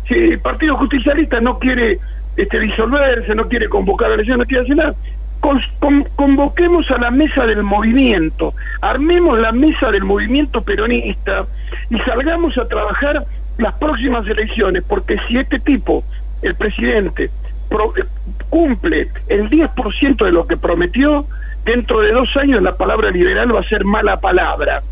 [0.09, 1.99] si el Partido Justicialista no quiere
[2.37, 4.95] este, disolverse, no quiere convocar a elecciones, no quiere hacer nada,
[5.41, 11.47] con- con- convoquemos a la mesa del movimiento, armemos la mesa del movimiento peronista
[11.91, 13.27] y salgamos a trabajar
[13.59, 16.05] las próximas elecciones, porque si este tipo,
[16.41, 17.31] el presidente,
[17.69, 18.05] pro- eh,
[18.49, 21.27] cumple el 10% de lo que prometió,
[21.65, 24.83] dentro de dos años la palabra liberal va a ser mala palabra.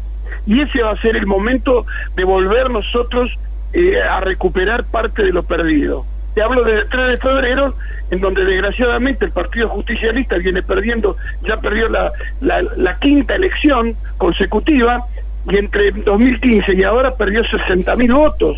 [0.46, 1.84] Y ese va a ser el momento
[2.16, 3.30] de volver nosotros
[3.72, 6.04] eh, a recuperar parte de lo perdido.
[6.34, 7.74] Te hablo del 3 de febrero,
[8.10, 13.94] en donde desgraciadamente el Partido Justicialista viene perdiendo, ya perdió la, la, la quinta elección
[14.18, 15.04] consecutiva,
[15.50, 18.56] y entre 2015 y ahora perdió 60 mil votos.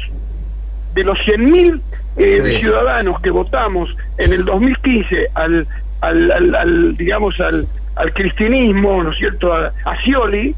[0.95, 1.81] De los 100 mil
[2.17, 2.57] eh, Sí.
[2.59, 5.67] ciudadanos que votamos en el 2015 al,
[6.01, 7.67] al, al- al, digamos, al,
[8.01, 10.55] al cristianismo, ¿no es cierto?, a, a Scioli,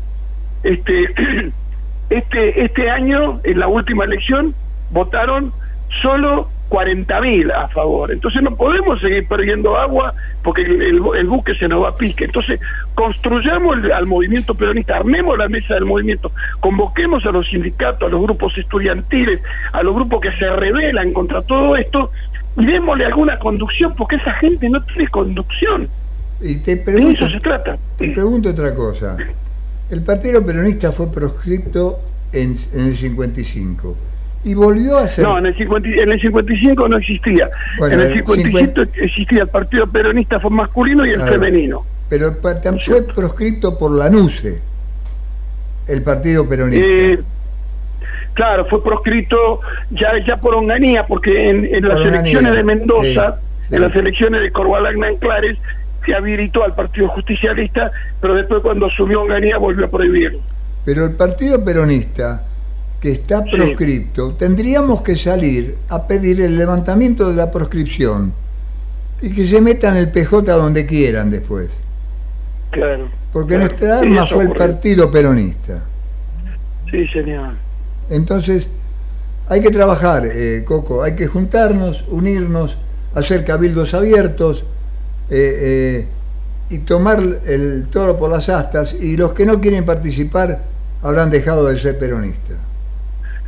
[0.63, 1.09] este,
[2.11, 4.55] este, este año, en la última elección,
[4.91, 5.53] votaron
[6.03, 8.11] solo 40.000 a favor.
[8.11, 12.25] Entonces no podemos seguir perdiendo agua porque el, buque se nos va a pique.
[12.25, 12.61] Entonces
[12.95, 18.11] construyamos el- al movimiento peronista, armemos la mesa del movimiento, convoquemos a los sindicatos, a
[18.11, 19.41] los grupos estudiantiles,
[19.73, 22.11] a los grupos que se rebelan contra todo esto
[22.57, 25.89] y démosle alguna conducción porque esa gente no tiene conducción.
[26.43, 27.79] Y te De pregunto, eso se trata.
[27.97, 29.17] te pregunto otra cosa.
[29.91, 32.01] El Partido Peronista fue proscripto
[32.33, 33.97] en, en el 55
[34.45, 35.25] y volvió a ser...
[35.25, 37.49] No, en el, 50 y- en el 55 no existía.
[37.79, 41.33] Bueno, en el el 55 existía el partido peronista fue masculino y el Claro.
[41.33, 41.85] femenino.
[42.09, 44.61] pero pa- tam- fue proscrito por la NUCE,
[45.89, 46.87] el Partido Peronista.
[46.87, 47.19] Eh,
[48.35, 53.37] claro, fue proscrito ya ya por Onganía, porque en, en las Onganía, elecciones de Mendoza,
[53.63, 53.75] sí, sí.
[53.77, 55.59] en las elecciones de Corbalagna en Clares,
[56.05, 60.41] se habilitó al Partido Justicialista, pero después cuando asumió Onganía volvió a prohibirlo.
[60.85, 62.45] Pero el Partido Peronista,
[63.01, 63.51] que está Sí.
[63.57, 68.33] proscripto, tendríamos que salir a pedir el levantamiento de la proscripción
[69.21, 71.71] y que se metan el PJ donde quieran después.
[72.71, 73.09] Claro.
[73.33, 73.69] Porque Claro.
[73.69, 74.51] nuestra arma fue el.
[74.53, 75.85] Partido Peronista.
[76.91, 77.55] Sí, señor.
[78.11, 78.69] Entonces,
[79.49, 82.77] hay que trabajar, eh, Coco, hay que juntarnos, unirnos,
[83.15, 84.65] hacer cabildos abiertos
[85.31, 86.07] eh, eh,
[86.71, 90.61] y tomar el toro por las astas y los que no quieren participar
[91.03, 92.59] habrán dejado de ser peronistas.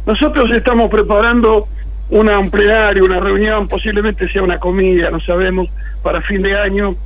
[0.07, 1.67] Nosotros estamos preparando
[2.11, 5.69] un plenario, una reunión, posiblemente sea una comida, no sabemos,
[6.03, 6.97] para fin de año.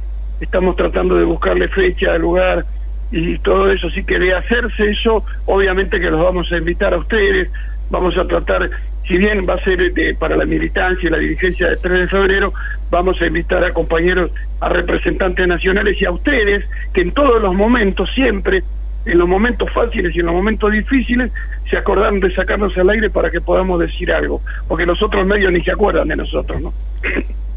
[0.41, 2.65] Estamos tratando de buscarle fecha, lugar
[3.13, 3.87] y todo eso.
[3.87, 7.49] Así que de hacerse eso, obviamente que los vamos a invitar a ustedes.
[7.91, 8.69] Vamos a tratar,
[9.09, 12.09] si bien va a ser de- para la militancia y la dirigencia del 3 de
[12.09, 12.53] febrero,
[12.91, 17.55] vamos a invitar a compañeros, a representantes nacionales y a ustedes, que en todos los
[17.55, 18.63] momentos, siempre,
[19.07, 21.33] en los momentos fáciles y en los momentos difíciles,
[21.71, 25.51] se acordaron de sacarnos al aire para que podamos decir algo, porque los otros medios
[25.53, 26.73] ni se acuerdan de nosotros, ¿no?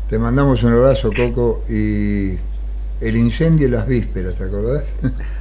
[0.09, 2.35] Te mandamos un abrazo, Coco, y
[3.01, 4.83] El incendio y las vísperas, ¿te acordás?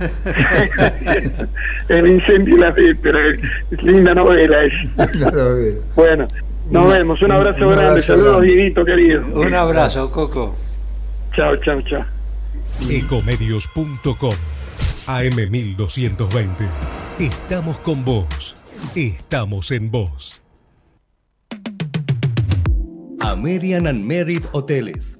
[1.89, 3.39] el incendio y las vísperas,
[3.71, 5.11] es linda novela esa.
[5.95, 6.27] bueno,
[6.71, 9.23] nos vemos, un abrazo grande, saludos Dieguito querido.
[9.35, 10.57] Un abrazo, Coco.
[11.35, 12.05] Chao, chao, chao.
[12.89, 14.35] Ecomedios.com
[15.07, 16.69] AM1220.
[17.19, 18.57] Estamos con vos.
[18.95, 20.41] Estamos en vos.
[23.21, 25.20] American and Merit Hoteles.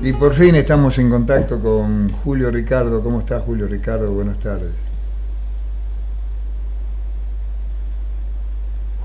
[0.00, 3.02] Y por fin estamos en contacto con Julio Ricardo.
[3.02, 4.12] ¿Cómo está Julio Ricardo?
[4.12, 4.70] Buenas tardes.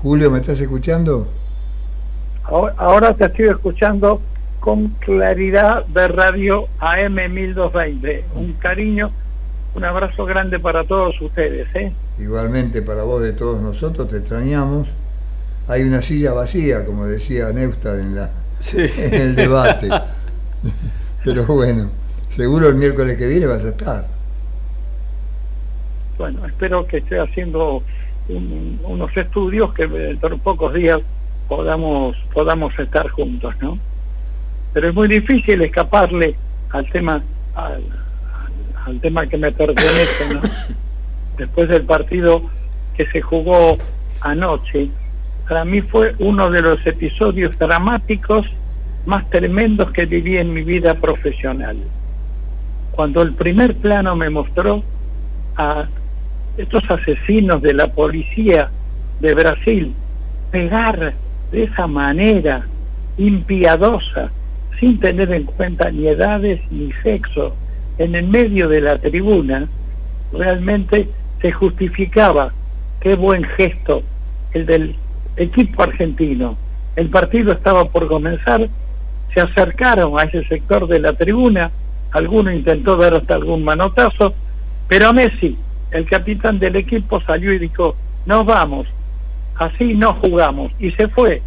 [0.00, 1.26] Julio, ¿me estás escuchando?
[2.44, 4.20] Ahora te estoy escuchando
[4.60, 8.24] con claridad de radio AM 1220.
[8.36, 9.08] Un cariño,
[9.74, 11.66] un abrazo grande para todos ustedes.
[11.74, 11.92] ¿eh?
[12.20, 14.86] Igualmente para vos de todos nosotros, te extrañamos.
[15.66, 18.30] Hay una silla vacía, como decía Neusta en, la,
[18.74, 19.88] en el debate.
[21.24, 21.90] Pero bueno,
[22.30, 24.06] seguro el miércoles que viene vas a estar.
[26.18, 27.82] Bueno, espero que esté haciendo
[28.28, 31.00] unos estudios que dentro de pocos días
[31.48, 33.78] podamos podamos estar juntos, ¿no?
[34.74, 36.36] pero es muy difícil escaparle
[36.70, 37.22] al tema
[37.54, 40.40] al, tema que me pertenece
[41.38, 42.42] después del partido
[42.96, 43.78] que se jugó
[44.20, 44.88] anoche
[45.48, 48.46] para mí fue uno de los episodios dramáticos
[49.06, 51.76] más tremendos que viví en mi vida profesional
[52.94, 54.82] cuando el primer plano me mostró
[55.56, 55.86] a
[56.56, 58.70] estos asesinos de la policía
[59.20, 59.92] de Brasil
[60.52, 61.14] pegar
[61.50, 62.64] de esa manera
[63.18, 64.30] impiadosa
[64.78, 67.54] sin tener en cuenta ni edades ni sexo
[67.98, 69.68] en el medio de la tribuna,
[70.32, 71.08] realmente
[71.40, 72.52] se justificaba
[73.00, 74.02] qué buen gesto
[74.52, 74.96] el del
[75.36, 76.56] equipo argentino.
[76.96, 78.68] El partido estaba por comenzar,
[79.34, 81.70] se acercaron a ese sector de la tribuna,
[82.12, 84.32] alguno intentó dar hasta algún manotazo,
[84.88, 85.58] pero Messi,
[85.90, 88.86] el capitán del equipo, salió y dijo, nos vamos,
[89.56, 91.42] así no jugamos, y se fue.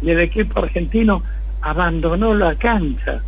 [0.00, 1.22] Y el equipo argentino
[1.60, 3.20] abandonó la cancha,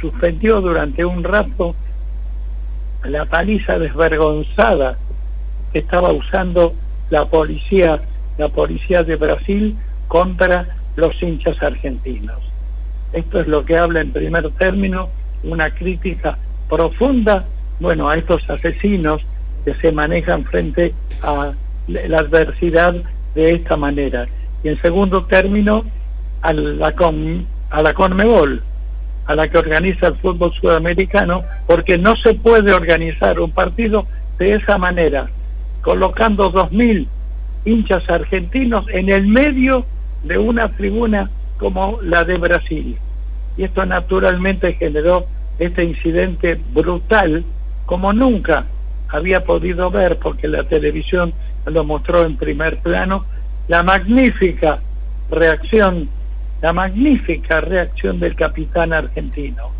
[0.00, 1.74] suspendió durante un rato
[3.04, 4.98] la paliza desvergonzada
[5.72, 6.74] que estaba usando
[7.10, 8.00] la policía,
[8.38, 9.76] la policía de Brasil
[10.08, 12.38] contra los hinchas argentinos.
[13.12, 15.08] Esto es lo que habla en primer término
[15.44, 16.36] una crítica
[16.68, 17.44] profunda,
[17.78, 19.22] bueno, a estos asesinos
[19.64, 21.52] que se manejan frente a
[21.86, 22.96] la adversidad
[23.36, 24.26] de esta manera.
[24.64, 25.84] Y en segundo término,
[26.42, 28.60] a la, con, a la Conmebol,
[29.26, 34.06] a la que organiza el fútbol sudamericano, porque no se puede organizar un partido
[34.38, 35.28] de esa manera,
[35.82, 37.06] colocando dos mil
[37.64, 39.86] hinchas argentinos en el medio
[40.22, 42.98] de una tribuna como la de Brasil.
[43.56, 45.26] Y esto naturalmente generó
[45.58, 47.44] este incidente brutal
[47.86, 48.66] como nunca
[49.08, 51.32] había podido ver, porque la televisión
[51.66, 53.24] lo mostró en primer plano,
[53.66, 54.80] la magnífica
[55.30, 56.08] reacción
[56.60, 59.70] la magnífica reacción del capitán argentino.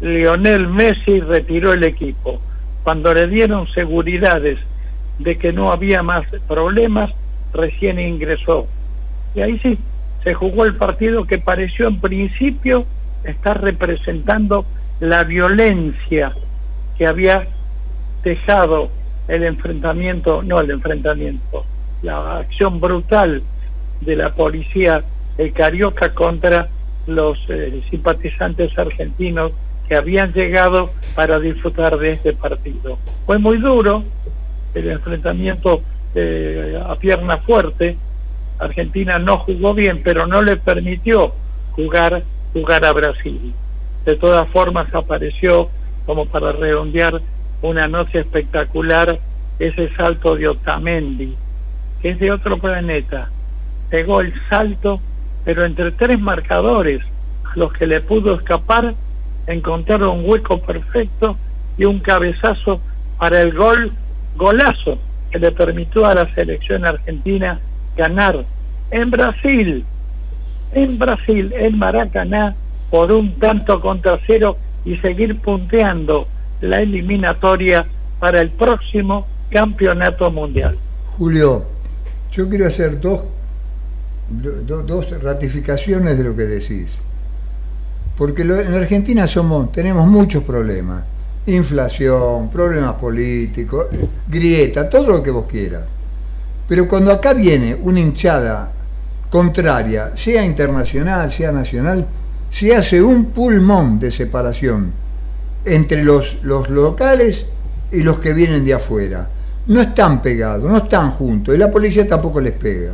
[0.00, 2.40] Lionel Messi retiró el equipo.
[2.82, 4.58] Cuando le dieron seguridades
[5.18, 7.10] de que no había más problemas,
[7.52, 8.66] recién ingresó.
[9.34, 9.78] Y ahí sí,
[10.24, 12.86] se jugó el partido que pareció en principio
[13.24, 14.64] estar representando
[15.00, 16.32] la violencia
[16.98, 17.46] que había
[18.22, 18.90] dejado
[19.28, 21.64] el enfrentamiento, no el enfrentamiento,
[22.02, 23.42] la acción brutal
[24.00, 25.02] de la policía
[25.36, 26.68] de Carioca contra
[27.06, 29.52] los eh, simpatizantes argentinos
[29.88, 32.98] que habían llegado para disfrutar de este partido.
[33.26, 34.04] Fue muy duro
[34.74, 35.82] el enfrentamiento
[36.14, 37.96] eh, a pierna fuerte.
[38.60, 41.32] Argentina no jugó bien, pero no le permitió
[41.72, 43.54] jugar jugar a Brasil.
[44.04, 45.70] De todas formas apareció
[46.06, 47.20] como para redondear
[47.62, 49.18] una noche espectacular
[49.58, 51.34] ese salto de Otamendi,
[52.00, 53.30] que es de otro planeta.
[53.90, 55.00] Pegó el salto,
[55.44, 57.00] pero entre tres marcadores
[57.44, 58.94] a los que le pudo escapar,
[59.46, 61.36] encontraron un hueco perfecto
[61.76, 62.80] y un cabezazo
[63.18, 63.92] para el gol,
[64.36, 64.98] golazo,
[65.30, 67.60] que le permitió a la selección argentina
[68.00, 68.44] ganar
[68.90, 69.84] en Brasil,
[70.72, 72.54] en Brasil, en Maracaná,
[72.90, 76.26] por un tanto contra cero y seguir punteando
[76.62, 77.86] la eliminatoria
[78.18, 80.78] para el próximo campeonato mundial.
[81.18, 81.66] Julio,
[82.32, 83.24] yo quiero hacer dos,
[84.30, 87.02] dos ratificaciones de lo que decís.
[88.16, 91.04] Porque en Argentina somos, tenemos muchos problemas.
[91.46, 93.86] Inflación, problemas políticos,
[94.28, 95.84] grieta, todo lo que vos quieras.
[96.70, 98.70] Pero cuando acá viene una hinchada
[99.28, 102.06] contraria, sea internacional, sea nacional,
[102.48, 104.92] se hace un pulmón de separación
[105.64, 107.44] entre los, locales
[107.90, 109.28] y los que vienen de afuera.
[109.66, 112.92] No están pegados, no están juntos, y la policía tampoco les pega.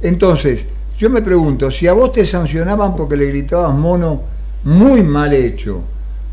[0.00, 0.64] Entonces,
[0.96, 4.22] yo me pregunto, si a vos te sancionaban porque le gritabas mono
[4.64, 5.82] muy mal hecho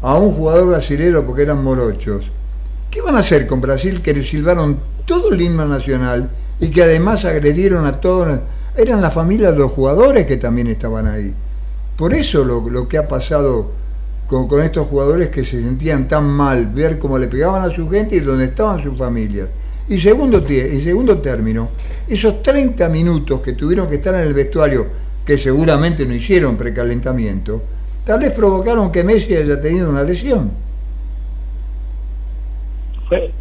[0.01, 2.23] a un jugador brasilero porque eran morochos,
[2.89, 6.29] ¿qué van a hacer con Brasil que le silbaron todo el himno nacional
[6.63, 8.39] y que además agredieron a todos?
[8.77, 11.33] Eran la familia de los jugadores que también estaban ahí.
[11.97, 13.71] Por eso lo, lo que ha pasado
[14.27, 17.89] con, con, estos jugadores que se sentían tan mal, ver cómo le pegaban a su
[17.89, 19.49] gente y dónde estaban sus familias.
[19.89, 21.67] Y segundo, y segundo término,
[22.07, 24.87] esos 30 minutos que tuvieron que estar en el vestuario,
[25.25, 27.61] que seguramente no hicieron precalentamiento,
[28.05, 30.51] tal vez provocaron que Messi haya tenido una lesión.
[33.09, 33.33] Fue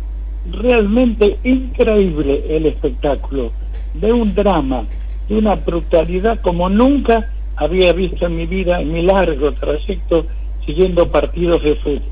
[0.50, 3.52] realmente increíble el espectáculo,
[3.94, 4.84] de un drama,
[5.28, 10.26] de una brutalidad como nunca había visto en mi vida, en mi largo trayecto
[10.66, 12.02] siguiendo partidos de fútbol.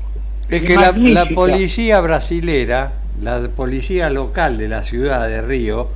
[0.49, 5.87] Es que la, la, policía brasilera, la policía local de la ciudad de Río,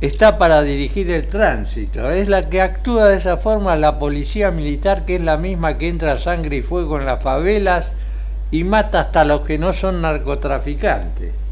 [0.00, 2.10] está para dirigir el tránsito.
[2.10, 5.88] Es la que actúa de esa forma la policía militar, que es la misma que
[5.88, 7.94] entra sangre y fuego en las favelas
[8.50, 11.45] y mata hasta los que no son narcotraficantes.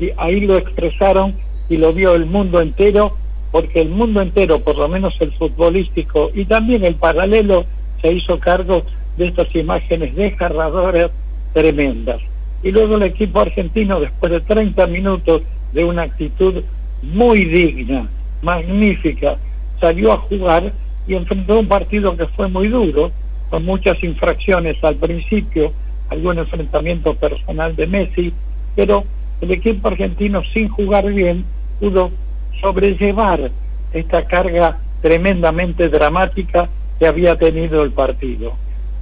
[0.00, 1.34] Y ahí lo expresaron
[1.68, 3.16] y lo vio el mundo entero
[3.52, 7.66] porque el mundo entero, por lo menos el futbolístico y también el paralelo,
[8.00, 8.82] se hizo cargo
[9.16, 11.10] de estas imágenes desgarradoras
[11.52, 12.20] tremendas.
[12.62, 15.42] Y luego el equipo argentino, después de 30 minutos
[15.72, 16.62] de una actitud
[17.02, 18.08] muy digna,
[18.42, 19.36] magnífica,
[19.80, 20.72] salió a jugar
[21.06, 23.10] y enfrentó un partido que fue muy duro,
[23.48, 25.72] con muchas infracciones al principio,
[26.08, 28.32] algún enfrentamiento personal de Messi,
[28.76, 29.04] pero
[29.40, 31.44] el equipo argentino sin jugar bien
[31.78, 32.10] pudo
[32.60, 33.50] sobrellevar
[33.92, 36.68] esta carga tremendamente dramática
[36.98, 38.52] que había tenido el partido.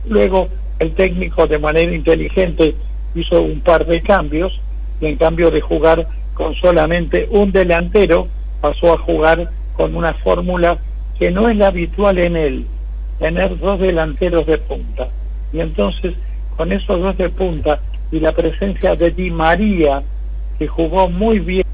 [0.09, 2.75] Luego el técnico de manera inteligente
[3.15, 4.61] hizo un par de cambios
[5.01, 8.29] y en cambio de jugar con solamente un delantero
[8.61, 10.79] pasó a jugar con una fórmula
[11.19, 12.67] que no es la habitual en él,
[13.19, 15.09] tener dos delanteros de punta.
[15.53, 16.15] Y entonces
[16.57, 17.81] con esos dos de punta
[18.11, 20.03] y la presencia de Di María,
[20.59, 21.65] que jugó muy bien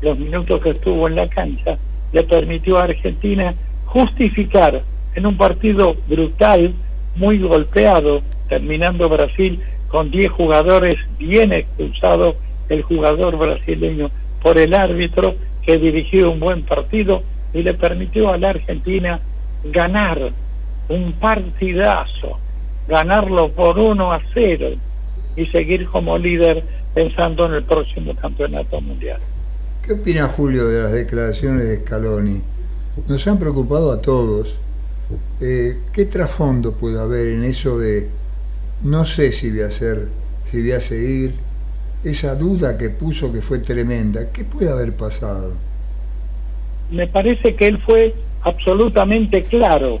[0.00, 1.76] los minutos que estuvo en la cancha,
[2.12, 3.54] le permitió a Argentina
[3.86, 4.82] justificar
[5.14, 6.72] en un partido brutal,
[7.16, 12.36] muy golpeado, terminando Brasil con 10 jugadores bien expulsados,
[12.68, 14.10] el jugador brasileño
[14.42, 17.22] por el árbitro que dirigió un buen partido
[17.52, 19.20] y le permitió a la Argentina
[19.64, 20.32] ganar
[20.88, 22.38] un partidazo,
[22.86, 24.68] ganarlo por 1 a 0
[25.36, 26.62] y seguir como líder
[26.98, 29.20] pensando en el próximo campeonato mundial.
[29.84, 32.42] ¿Qué opina Julio de las declaraciones de Scaloni?
[33.06, 34.56] Nos han preocupado a todos.
[35.40, 38.08] Eh, ¿Qué trasfondo puede haber en eso de
[38.82, 40.08] no sé si voy a hacer,
[40.46, 41.34] si voy a seguir?
[42.02, 44.32] Esa duda que puso que fue tremenda.
[44.32, 45.52] ¿Qué puede haber pasado?
[46.90, 50.00] Me parece que él fue absolutamente claro.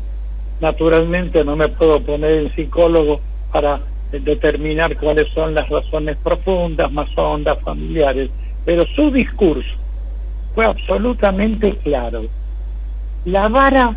[0.60, 3.20] Naturalmente no me puedo poner en psicólogo
[3.52, 3.82] para
[4.12, 8.30] determinar cuáles son las razones profundas, más hondas, familiares
[8.68, 9.66] pero su discurso
[10.54, 12.26] fue absolutamente claro.
[13.24, 13.96] La vara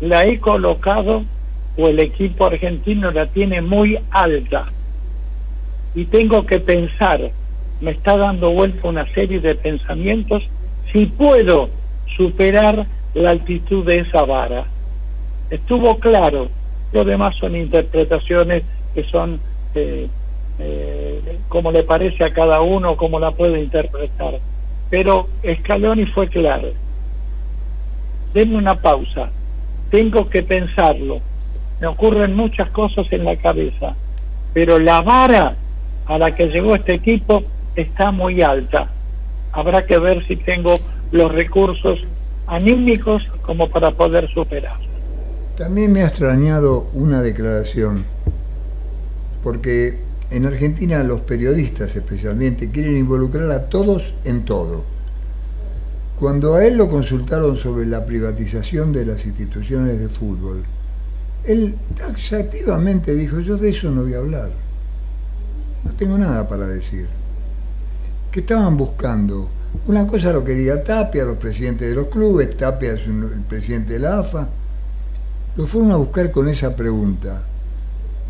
[0.00, 1.24] la he colocado
[1.78, 4.66] o el equipo argentino la tiene muy alta.
[5.94, 7.30] Y tengo que pensar,
[7.80, 10.42] me está dando vuelta una serie de pensamientos,
[10.92, 11.70] si puedo
[12.14, 14.66] superar la altitud de esa vara.
[15.48, 16.50] Estuvo claro,
[16.92, 19.40] lo demás son interpretaciones que son
[19.74, 20.08] eh,
[20.58, 24.38] eh, como le parece a cada uno, como la puede interpretar.
[24.90, 25.28] Pero
[25.60, 26.68] Scaloni fue claro.
[28.34, 29.30] Denme una pausa,
[29.90, 31.20] tengo que pensarlo.
[31.80, 33.94] Me ocurren muchas cosas en la cabeza,
[34.52, 35.56] pero la vara
[36.06, 37.42] a la que llegó este equipo
[37.74, 38.88] está muy alta.
[39.52, 40.74] Habrá que ver si tengo
[41.10, 41.98] los recursos
[42.46, 44.76] anímicos como para poder superar.
[45.56, 48.04] También me ha extrañado una declaración,
[49.42, 49.98] porque
[50.30, 54.84] en Argentina los periodistas especialmente quieren involucrar a todos en todo.
[56.18, 60.62] Cuando a él lo consultaron sobre la privatización de las instituciones de fútbol,
[61.44, 64.52] él taxativamente dijo, yo de eso no voy a hablar.
[65.84, 67.08] No tengo nada para decir.
[68.30, 69.48] ¿Qué estaban buscando?
[69.86, 73.94] Una cosa lo que diga Tapia, los presidentes de los clubes, Tapia es el presidente
[73.94, 74.48] de la AFA.
[75.56, 77.42] Lo fueron a buscar con esa pregunta.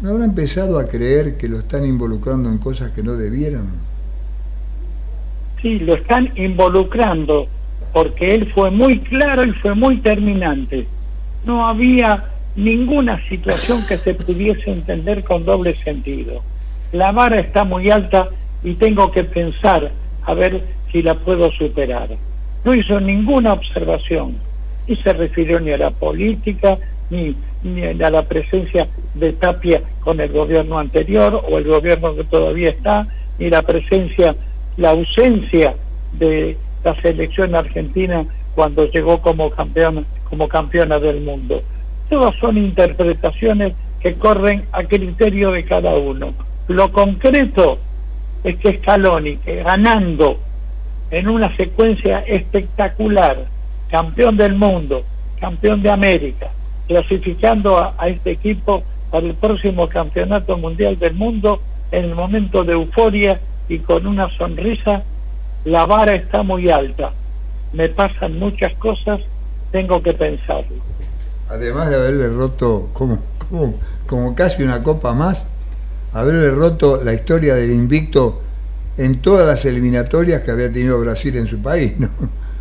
[0.02, 3.68] ¿No habrá empezado a creer que lo están involucrando en cosas que no debieran?
[5.62, 7.46] Sí, lo están involucrando
[7.92, 10.88] porque él fue muy claro y fue muy terminante.
[11.44, 12.24] No había
[12.56, 16.42] ninguna situación que se pudiese entender con doble sentido.
[16.90, 18.28] La vara está muy alta
[18.64, 19.92] y tengo que pensar
[20.24, 22.08] a ver si la puedo superar.
[22.64, 24.34] No hizo ninguna observación,
[24.88, 26.76] ni se refirió ni a la política,
[27.12, 32.70] ni, ni la presencia de Tapia con el gobierno anterior o el gobierno que todavía
[32.70, 33.06] está,
[33.38, 34.34] ni la presencia,
[34.78, 35.76] la ausencia
[36.14, 41.62] de la selección argentina cuando llegó como campeona, como campeona del mundo.
[42.08, 46.32] Todas son interpretaciones que corren a criterio de cada uno.
[46.68, 47.78] Lo concreto
[48.42, 50.38] es que Scaloni, que ganando
[51.10, 53.44] en una secuencia espectacular,
[53.90, 55.04] campeón del mundo,
[55.38, 56.50] campeón de América,
[56.92, 62.64] clasificando a, a este equipo para el próximo campeonato mundial del mundo en el momento
[62.64, 65.02] de euforia y con una sonrisa
[65.64, 67.12] la vara está muy alta,
[67.72, 69.20] me pasan muchas cosas,
[69.70, 70.76] tengo que pensarlo.
[71.48, 73.18] Además de haberle roto como,
[73.48, 73.74] como,
[74.06, 75.42] como casi una copa más,
[76.12, 78.42] haberle roto la historia del invicto
[78.98, 82.08] en todas las eliminatorias que había tenido Brasil en su país, ¿no?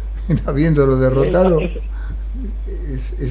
[0.45, 1.81] Habiéndolo derrotado, es, es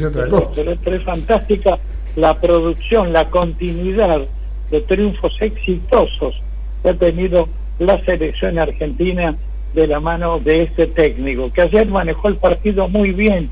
[0.06, 0.52] otra pero, cosa.
[0.54, 1.78] Pero, pero es fantástica
[2.16, 4.22] la producción, la continuidad
[4.70, 6.40] de triunfos exitosos
[6.82, 7.48] que ha tenido
[7.78, 9.36] la selección argentina
[9.74, 13.50] de la mano de este técnico, que ayer manejó el partido muy bien,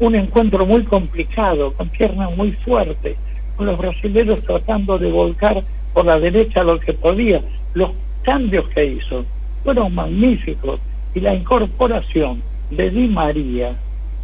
[0.00, 3.16] un encuentro muy complicado, con piernas muy fuertes,
[3.56, 5.62] con los brasileños tratando de volcar
[5.92, 7.40] por la derecha lo que podía.
[7.74, 7.90] Los
[8.22, 9.24] cambios que hizo
[9.62, 10.80] fueron magníficos
[11.14, 13.76] y la incorporación de Di María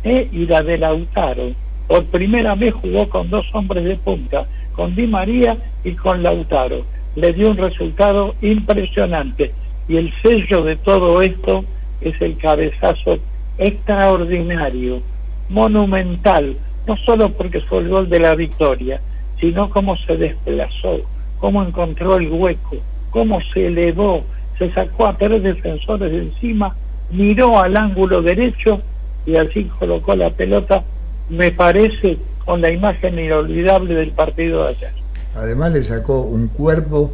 [0.05, 1.51] eh, y la de Lautaro,
[1.87, 6.85] por primera vez jugó con dos hombres de punta, con Di María y con Lautaro.
[7.17, 9.53] Le dio un resultado impresionante
[9.89, 11.65] y el sello de todo esto
[12.01, 13.19] es el cabezazo
[13.59, 15.03] extraordinario,
[15.49, 19.01] monumental, no solo porque fue el gol de la victoria,
[19.41, 21.01] sino cómo se desplazó,
[21.39, 22.77] cómo encontró el hueco,
[23.11, 24.25] cómo se elevó,
[24.59, 26.77] se sacó a tres defensores de encima,
[27.11, 28.81] miró al ángulo derecho
[29.27, 30.83] y así colocó la pelota,
[31.29, 34.91] me parece, con la imagen inolvidable del partido de ayer.
[35.35, 37.13] Además le sacó un cuerpo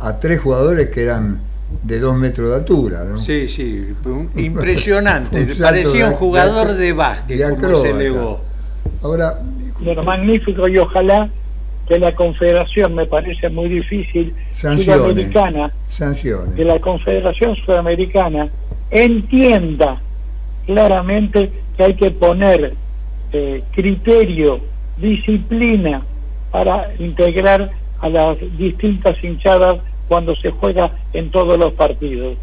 [0.00, 1.40] a tres jugadores que eran
[1.82, 3.16] de dos metros de altura, ¿no?
[3.18, 5.40] Sí, sí, un- impresionante.
[5.42, 8.40] un Parecía un jugador de, de básquet, de como se elevó.
[9.02, 9.38] Ahora,
[9.80, 11.28] Bueno, magnífico y ojalá
[11.86, 16.54] que la Confederación, me parece muy difícil, sudamericana, sanciones.
[16.54, 18.48] que la Confederación Sudamericana
[18.90, 20.00] entienda
[20.66, 22.74] claramente que hay que poner
[23.32, 24.60] eh, criterio,
[24.96, 26.02] disciplina
[26.50, 32.36] para integrar a las distintas hinchadas cuando se juega en todos los partidos.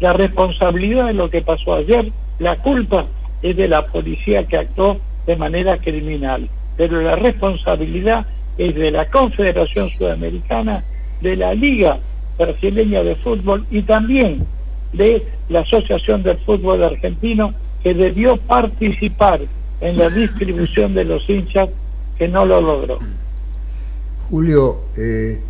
[0.00, 3.06] La responsabilidad de lo que pasó ayer, la culpa
[3.42, 8.26] es de la policía que actuó de manera criminal, pero la responsabilidad
[8.58, 10.82] es de la Confederación Sudamericana,
[11.20, 11.98] de la Liga
[12.38, 14.46] Brasileña de Fútbol y también
[14.96, 19.40] de la Asociación del Fútbol Argentino que debió participar
[19.80, 21.68] en la distribución de los hinchas
[22.18, 22.98] que no lo logró.
[24.28, 25.40] Julio, eh,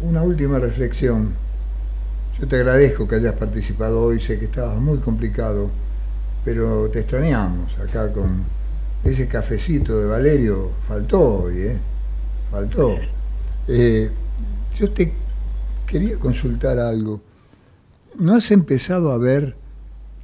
[0.00, 1.34] una última reflexión.
[2.40, 5.70] Yo te agradezco que hayas participado hoy, sé que estabas muy complicado,
[6.44, 8.44] pero te extrañamos acá con
[9.04, 11.78] ese cafecito de Valerio, faltó hoy, ¿eh?
[12.50, 12.96] faltó.
[13.68, 14.10] Eh,
[14.78, 15.12] yo te
[15.86, 17.20] quería consultar algo.
[18.18, 19.56] ¿No has empezado a ver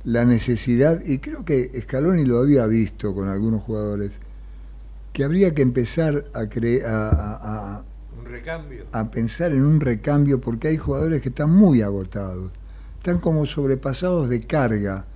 [0.05, 4.21] la necesidad, y creo que Scaloni lo había visto con algunos jugadores,
[5.13, 7.85] que habría que empezar a, cre- a, a- a-
[8.19, 8.85] Un recambio.
[8.93, 12.53] a pensar en un recambio porque hay jugadores que están muy agotados,
[12.99, 15.07] están como sobrepasados de carga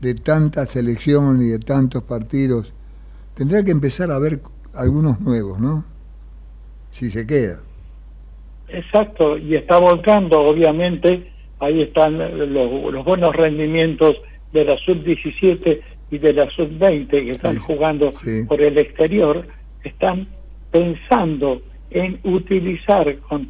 [0.00, 2.72] de tanta selección y de tantos partidos.
[3.34, 4.40] Tendrá que empezar a ver
[4.74, 5.84] algunos nuevos, ¿no?
[6.92, 7.60] Si se queda.
[8.68, 14.16] Exacto, y está volcando, obviamente, ahí están los, los buenos rendimientos
[14.52, 15.80] de la sub-17
[16.10, 18.44] y de la sub-20 que están Sí, jugando sí.
[18.48, 19.46] por el exterior,
[19.84, 20.26] están
[20.70, 23.48] pensando en utilizar con,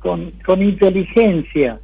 [0.00, 1.80] con, con inteligencia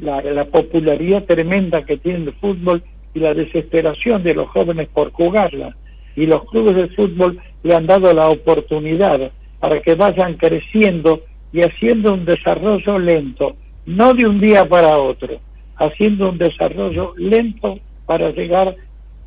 [0.00, 2.82] la, la popularidad tremenda que tiene el fútbol
[3.12, 5.76] y la desesperación de los jóvenes por jugarla.
[6.16, 9.30] Y los clubes de fútbol le han dado la oportunidad
[9.60, 13.56] para que vayan creciendo y haciendo un desarrollo lento,
[13.86, 15.40] no de un día para otro,
[15.76, 18.76] haciendo un desarrollo lento para llegar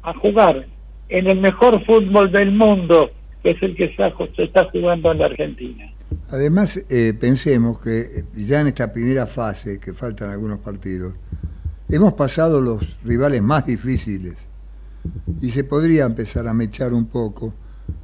[0.04, 0.68] a jugar
[1.10, 3.12] en el mejor fútbol del mundo,
[3.44, 5.92] que es el que se, está jugando en la Argentina.
[6.30, 11.14] Además, eh, pensemos que eh, ya en esta primera fase, que faltan algunos partidos,
[11.90, 14.36] hemos pasado los rivales más difíciles
[15.42, 17.54] y se podría empezar a mechar un poco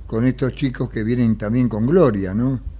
[0.05, 2.72] con estos chicos que vienen también con gloria, ¿no?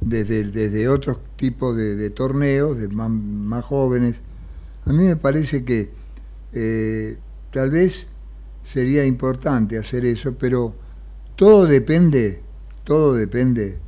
[0.00, 4.20] Desde, desde otros tipos de, de torneos, de más, más jóvenes.
[4.86, 5.90] A mí me parece que
[6.52, 7.18] eh,
[7.52, 8.06] tal vez
[8.64, 10.74] sería importante hacer eso, pero
[11.36, 12.40] todo depende,
[12.84, 13.78] todo depende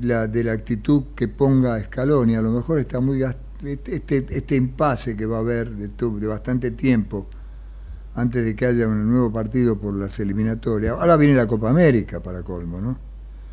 [0.00, 2.34] la, de la actitud que ponga Scaloni.
[2.34, 6.26] A lo mejor está muy gas- este, este impasse que va a haber de, de
[6.26, 7.26] bastante tiempo
[8.14, 10.96] antes de que haya un nuevo partido por las eliminatorias.
[10.98, 13.05] Ahora viene la Copa América para colmo, ¿no?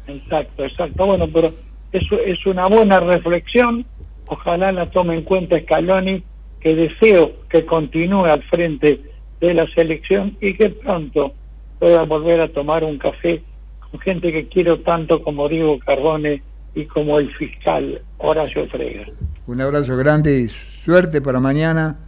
[0.08, 1.06] Exacto, exacto.
[1.06, 1.54] Bueno, pero
[1.92, 3.86] eso es una buena reflexión.
[4.28, 6.24] Ojalá la tome en cuenta Scaloni,
[6.60, 9.02] que deseo que continúe al frente
[9.40, 11.34] de la selección y que pronto
[11.80, 13.44] pueda volver a tomar un café
[13.92, 16.42] con gente que quiero tanto como Diego Carbone
[16.74, 19.06] y como el fiscal Horacio Frega.
[19.46, 22.00] Un abrazo grande y suerte para mañana,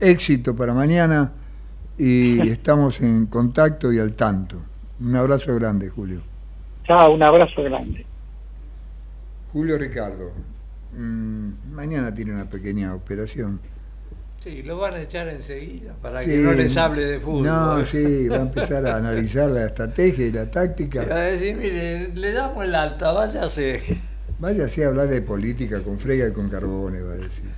[0.00, 1.32] éxito para mañana
[1.98, 4.56] y estamos en contacto y al tanto.
[5.00, 6.27] Un abrazo grande, Julio.
[6.88, 8.04] Chao, un abrazo grande.
[9.52, 10.32] Julio Ricardo,
[10.92, 13.60] mm, mañana tiene una pequeña operación.
[14.40, 17.42] Sí, lo van a echar enseguida para Sí, que no les hable de fútbol.
[17.44, 21.02] No, sí, va a empezar a analizar la estrategia y la Y va táctica.
[21.02, 23.82] a decir, mire, le damos el alta, váyase.
[24.38, 27.50] Váyase a hablar de política con Frega y con Carbone, va a decir.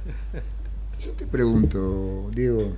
[1.04, 2.74] Yo te pregunto, Diego,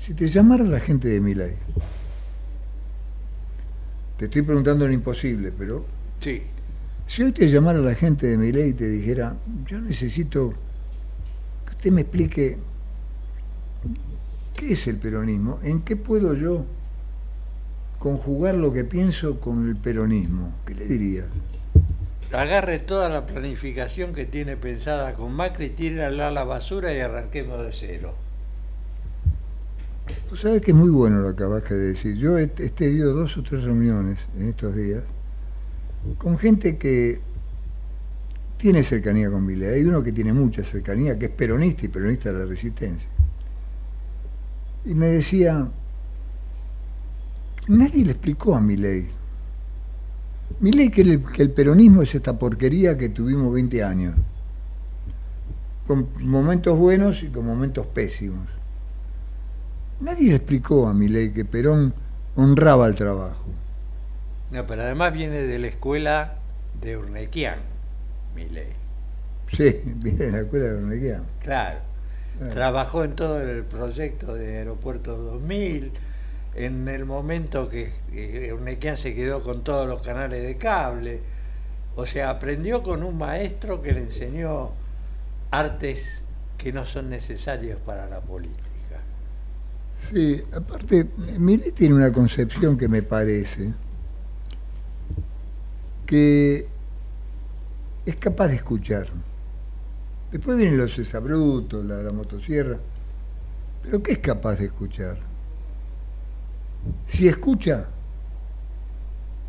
[0.00, 1.56] si te llamara la gente de Milay,
[4.20, 5.86] te estoy preguntando lo imposible, pero
[6.20, 6.42] Sí.
[7.06, 9.34] si hoy te llamara la gente de Milay y te dijera,
[9.66, 10.52] yo necesito
[11.64, 12.58] que usted me explique
[14.54, 16.66] qué es el peronismo, en qué puedo yo
[17.98, 21.28] conjugar lo que pienso con el peronismo, ¿qué le dirías?
[22.30, 27.64] Agarre toda la planificación que tiene pensada con Macri, tírala a la basura y arranquemos
[27.64, 28.14] de cero.
[30.30, 32.16] Vos sabés que es muy bueno lo que acabas de decir.
[32.16, 35.04] Yo he, he tenido dos o tres reuniones en estos días
[36.18, 37.20] con gente que
[38.56, 39.74] tiene cercanía con Milei.
[39.74, 43.08] Hay uno que tiene mucha cercanía, que es peronista y peronista de la resistencia.
[44.84, 45.68] Y me decía,
[47.68, 49.08] nadie le explicó a Milei.
[50.60, 54.14] Milei que el, que el peronismo es esta porquería que tuvimos 20 años,
[55.86, 58.59] con momentos buenos y con momentos pésimos.
[60.00, 61.92] Nadie le explicó a Milei que Perón
[62.34, 63.44] honraba el trabajo.
[64.50, 66.36] No, pero además viene de la escuela
[66.80, 67.58] de Urnequian,
[68.34, 68.70] Milei.
[69.48, 71.24] Sí, viene de la escuela de Urnequian.
[71.40, 71.80] Claro.
[72.38, 72.54] Claro.
[72.54, 75.92] Trabajó en todo el proyecto de Aeropuerto 2000,
[76.54, 77.92] en el momento que
[78.54, 81.20] Urnequian se quedó con todos los canales de cable.
[81.94, 84.70] O sea, aprendió con un maestro que le enseñó
[85.50, 86.22] artes
[86.56, 88.69] que no son necesarios para la política.
[90.08, 93.74] Sí, aparte, Milei tiene una concepción que me parece
[96.06, 96.66] que
[98.04, 99.06] es capaz de escuchar.
[100.32, 102.78] Después vienen los exabrutos, la, la motosierra,
[103.82, 105.18] pero ¿qué es capaz de escuchar?
[107.06, 107.88] Si escucha,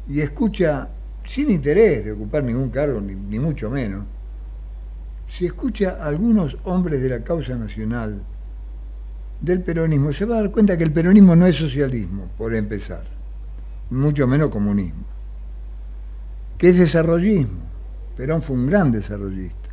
[0.07, 0.89] y escucha
[1.23, 4.05] sin interés de ocupar ningún cargo, ni, ni mucho menos,
[5.27, 8.21] si escucha a algunos hombres de la causa nacional,
[9.41, 13.05] del peronismo, se va a dar cuenta que el peronismo no es socialismo, por empezar,
[13.89, 15.05] mucho menos comunismo.
[16.57, 17.59] que es desarrollismo.
[18.15, 19.69] Perón fue un gran desarrollista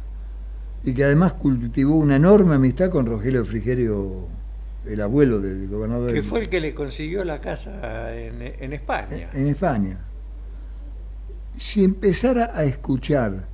[0.85, 4.27] y que además cultivó una enorme amistad con Rogelio Frigerio,
[4.87, 6.15] el abuelo del gobernador.
[6.15, 9.29] Que fue el que le consiguió la casa en, en España.
[9.35, 9.99] En España.
[11.59, 13.47] Si empezara a escuchar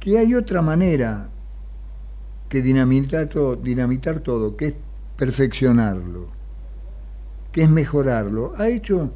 [0.00, 1.30] que hay otra manera
[2.50, 4.74] que dinamitar todo, dinamitar todo, que es
[5.16, 6.28] perfeccionarlo,
[7.52, 9.12] que es mejorarlo, ha hecho,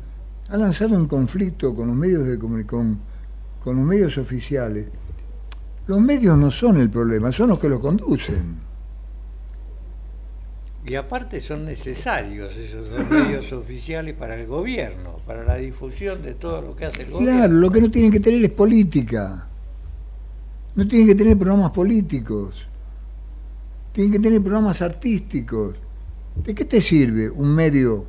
[0.49, 3.01] ha lanzado un conflicto con los medios de comunicación,
[3.61, 4.89] con los medios oficiales.
[5.87, 8.69] Los medios no son el problema, son los que lo conducen.
[10.87, 16.35] Y aparte son necesarios esos dos medios oficiales para el gobierno, para la difusión de
[16.35, 17.39] todo lo que hace el gobierno.
[17.39, 19.47] Claro, lo que no tienen que tener es política.
[20.75, 22.67] No tienen que tener programas políticos.
[23.93, 25.77] Tienen que tener programas artísticos.
[26.45, 28.07] ¿De qué te sirve un medio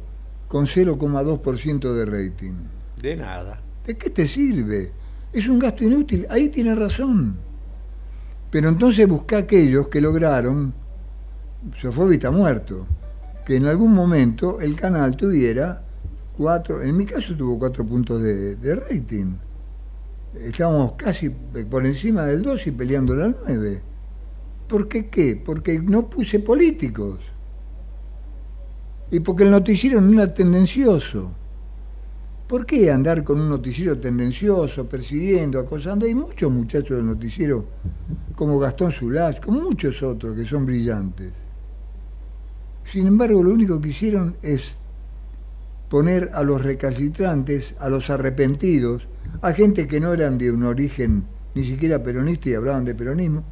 [0.47, 2.53] con 0,2% de rating?
[3.01, 3.61] De nada.
[3.85, 4.91] ¿De qué te sirve?
[5.33, 6.25] Es un gasto inútil.
[6.29, 7.37] Ahí tiene razón.
[8.49, 10.73] Pero entonces busca aquellos que lograron,
[11.75, 12.87] Sofovita está muerto,
[13.45, 15.83] que en algún momento el canal tuviera
[16.35, 19.35] cuatro, en mi caso tuvo cuatro puntos de, de rating
[20.35, 23.81] estábamos casi por encima del 2 y peleando la 9.
[24.67, 25.41] ¿Por qué qué?
[25.43, 27.19] Porque no puse políticos.
[29.11, 31.31] Y porque el noticiero no era tendencioso.
[32.47, 36.07] ¿Por qué andar con un noticiero tendencioso, persiguiendo, acosando?
[36.07, 37.65] Hay muchos muchachos del noticiero,
[38.35, 41.31] como Gastón Zulás, como muchos otros que son brillantes.
[42.85, 44.75] Sin embargo, lo único que hicieron es
[45.89, 49.07] poner a los recalcitrantes, a los arrepentidos,
[49.41, 53.43] a gente que no eran de un origen ni siquiera peronista y hablaban de peronismo.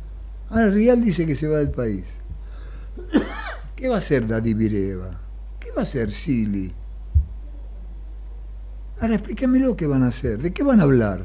[0.49, 2.05] Ahora Rial dice que se va del país.
[3.75, 5.26] ¿Qué va a hacer Daddy Vireva?
[5.77, 6.73] ¿Qué va a hacer Silly?
[8.99, 11.23] Ahora explícamelo qué van a hacer, de qué van a hablar.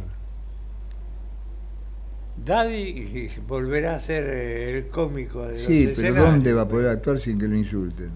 [2.44, 6.90] Daddy volverá a ser eh, el cómico de Sí, los pero ¿dónde va a poder
[6.90, 8.11] actuar sin que lo insulten?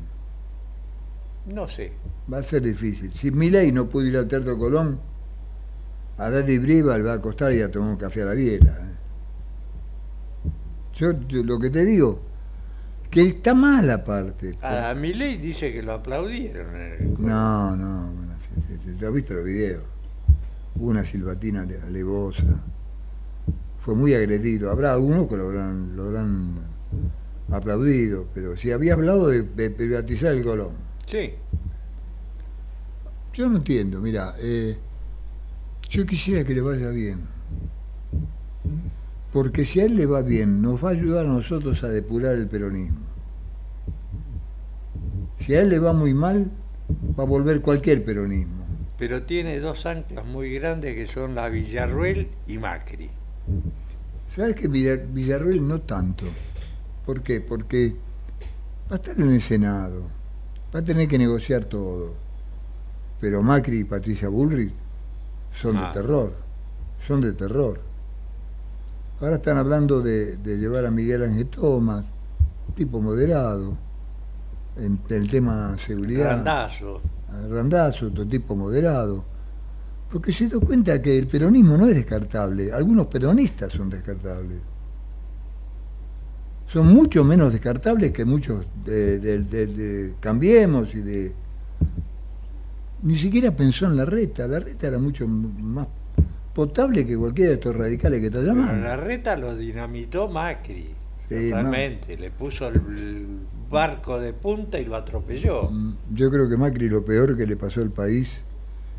[1.46, 1.92] No sé.
[2.30, 3.14] Va a ser difícil.
[3.14, 5.00] Si Milei no pudo ir al Teatro Colón,
[6.18, 8.72] a Daddy Breva le va a costar ir a tomar un café a la biela.
[8.72, 8.96] ¿eh?
[10.92, 12.20] Yo, yo lo que te digo,
[13.10, 14.56] que está mal aparte.
[14.62, 16.74] A Milei dice que lo aplaudieron.
[16.76, 17.30] en el Colón.
[17.30, 19.82] No, no, bueno, sí, sí, ¿lo has visto los videos?
[20.74, 22.64] Hubo una silbatina ale- alevosa.
[23.78, 24.70] Fue muy agredido.
[24.70, 26.54] Habrá algunos que lo habrán, lo habrán
[27.50, 30.72] aplaudido, pero si había hablado de, de privatizar el Colón.
[31.06, 31.32] Sí.
[33.32, 34.76] Yo no entiendo, mira, eh,
[35.88, 37.20] yo quisiera que le vaya bien.
[39.36, 42.36] Porque si a él le va bien, nos va a ayudar a nosotros a depurar
[42.36, 43.00] el peronismo.
[45.36, 46.50] Si a él le va muy mal,
[47.20, 48.64] va a volver cualquier peronismo.
[48.98, 53.10] Pero tiene dos anclas muy grandes que son la Villarruel y Macri.
[54.30, 56.24] ¿Sabes que Villar- Villarruel no tanto?
[57.04, 57.42] ¿Por qué?
[57.42, 57.94] Porque
[58.90, 60.00] va a estar en el Senado,
[60.74, 62.14] va a tener que negociar todo.
[63.20, 64.72] Pero Macri y Patricia Bullrich
[65.60, 65.88] son Ah.
[65.88, 66.32] de terror,
[67.06, 67.84] son de terror.
[69.20, 72.04] Ahora están hablando de, de llevar a Miguel Ángel Tomás,
[72.74, 73.76] tipo moderado,
[74.76, 76.30] en el tema seguridad.
[76.36, 77.00] Randazo.
[77.30, 79.24] a Randazzo, otro tipo moderado.
[80.10, 82.72] Porque se dio cuenta que el peronismo no es descartable.
[82.72, 84.60] Algunos peronistas son descartables.
[86.68, 91.32] Son mucho menos descartables que muchos de, de- Cambiemos y de...
[93.02, 94.46] Ni siquiera pensó en la reta.
[94.46, 95.86] La reta era mucho más
[96.56, 98.82] potable que cualquiera de estos radicales que está Pero llamando.
[98.88, 100.86] la reta lo dinamitó Macri.
[101.28, 102.16] Sí, Totalmente.
[102.16, 102.80] Le puso el,
[103.68, 105.68] barco de punta y lo atropelló.
[105.70, 108.40] Mm, Yo creo que Macri lo peor que le pasó al país.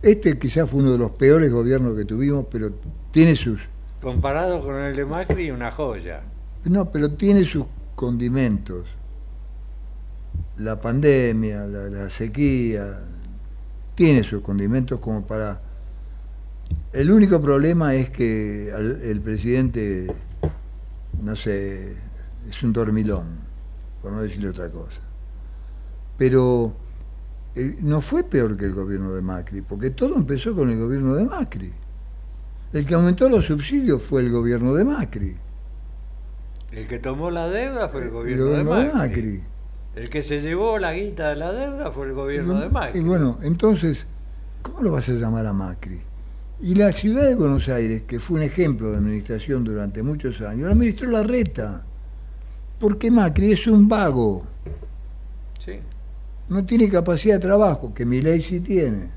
[0.04, 2.72] Este quizás fue uno de los peores gobiernos que tuvimos, pero
[3.12, 3.60] tiene sus
[4.02, 6.22] Comparado con el de Macri, una joya.
[6.66, 8.86] No, pero tiene sus condimentos.
[10.58, 13.00] La pandemia, la, la sequía,
[13.96, 15.67] tiene sus condimentos como para...
[16.94, 20.08] El único problema es que al- el presidente,
[21.22, 21.94] no sé,
[22.50, 23.26] es un dormilón,
[24.02, 25.02] por no decirle otra cosa.
[26.18, 26.74] Pero
[27.56, 31.16] eh, no fue peor que el gobierno de Macri, porque todo empezó con el gobierno
[31.16, 31.74] de Macri.
[32.74, 35.38] El que aumentó los subsidios fue el gobierno de Macri.
[36.72, 38.94] El que tomó la deuda fue el El gobierno, de Macri.
[38.94, 39.44] Macri.
[39.96, 43.00] El que se llevó la guita de la deuda fue el gobierno de Macri.
[43.00, 44.06] Y bueno, entonces,
[44.62, 46.02] ¿cómo lo vas a llamar a Macri?
[46.60, 50.66] Y la ciudad de Buenos Aires, que fue un ejemplo de administración durante muchos años,
[50.66, 51.86] la administró la reta.
[52.80, 54.46] Porque Macri es un vago,
[55.60, 55.80] Sí.
[56.50, 59.12] no tiene capacidad de trabajo, que mi ley sí tiene.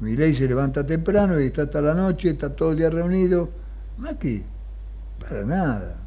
[0.00, 3.50] Milei se levanta temprano y está hasta la noche, está todo el día reunido.
[3.98, 4.42] Macri,
[5.20, 5.98] para nada.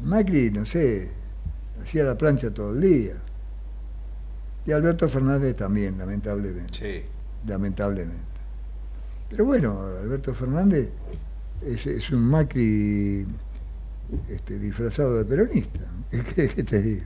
[0.00, 1.10] Macri, no sé,
[1.82, 3.14] hacía la plancha todo el día.
[4.64, 6.72] Y Alberto Fernández también, lamentablemente.
[6.78, 7.17] Sí.
[7.46, 8.24] Lamentablemente.
[9.30, 10.90] Pero bueno, Alberto Fernández
[11.62, 13.26] es, es un Macri
[14.28, 15.80] este, disfrazado de peronista.
[16.10, 17.04] ¿Qué crees que te diga?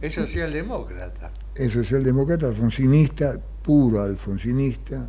[0.00, 1.30] Es socialdemócrata.
[1.54, 5.06] Es socialdemócrata, alfonsinista, puro alfonsinista.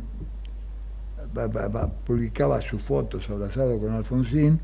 [2.04, 4.58] Publicaba sus fotos abrazado con Alfonsín.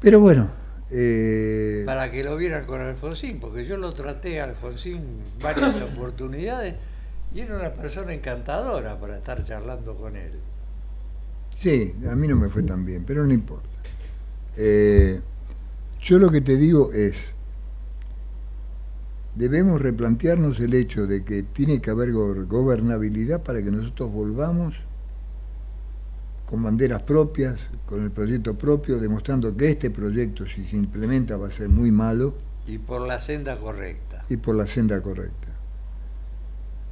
[0.00, 0.50] Pero bueno,
[0.90, 5.00] eh, Para que lo vieran con Alfonsín, porque yo lo traté a Alfonsín
[5.40, 6.74] varias oportunidades
[7.32, 10.44] y era una persona encantadora para estar charlando con él.
[11.54, 13.68] sí, a mí no me fue tan bien, pero no importa.
[14.56, 15.20] Eh,
[16.00, 17.34] yo lo que te digo es,
[19.34, 24.74] debemos replantearnos el hecho de que tiene que haber go- gobernabilidad para que nosotros volvamos
[26.44, 31.48] con banderas propias, con el proyecto propio, demostrando que este proyecto, si se implementa, va
[31.48, 32.34] a ser muy malo
[32.66, 34.24] Y por la senda correcta.
[34.28, 35.41] y por la senda correcta.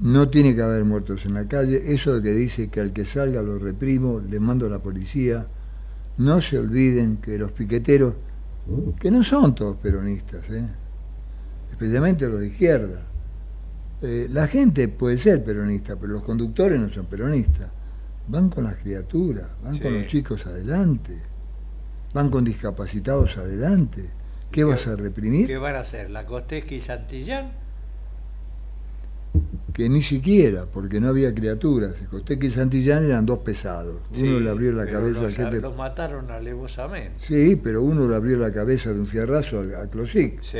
[0.00, 1.92] No tiene que haber muertos en la calle.
[1.92, 5.46] Eso de que dice que al que salga lo reprimo, le mando a la policía.
[6.18, 8.14] No se olviden que los piqueteros,
[8.98, 10.68] que no son todos peronistas, ¿eh?
[11.70, 13.02] especialmente los de izquierda.
[14.02, 17.70] Eh, la gente puede ser peronista, pero los conductores no son peronistas.
[18.28, 19.80] Van con las criaturas, van Sí.
[19.80, 21.16] con los chicos adelante,
[22.14, 24.08] van con discapacitados adelante.
[24.50, 25.46] ¿Qué vas a reprimir?
[25.46, 26.10] ¿Qué van a hacer?
[26.10, 27.52] ¿La Costesca y Santillán?
[29.80, 31.94] Que ni siquiera, porque no había criaturas.
[32.10, 34.00] Costeque y Santillán eran dos pesados.
[34.12, 35.58] Sí, uno le abrió la cabeza al los, jefe.
[35.62, 37.14] los mataron alevosamente.
[37.18, 40.42] Sí, pero uno le abrió la cabeza de un fierrazo al- a Closic.
[40.42, 40.58] Sí.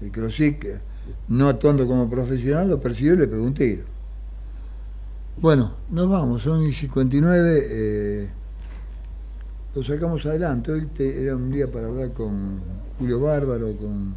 [0.00, 0.80] Y Closic, eh,
[1.28, 3.84] no actuando como profesional, lo persiguió y le pegó un tiro.
[5.36, 7.62] Bueno, nos vamos, son y 59.
[7.70, 8.28] Eh,
[9.72, 10.72] lo sacamos adelante.
[10.72, 12.58] Hoy te- era un día para hablar con
[12.98, 14.16] Julio Bárbaro, con,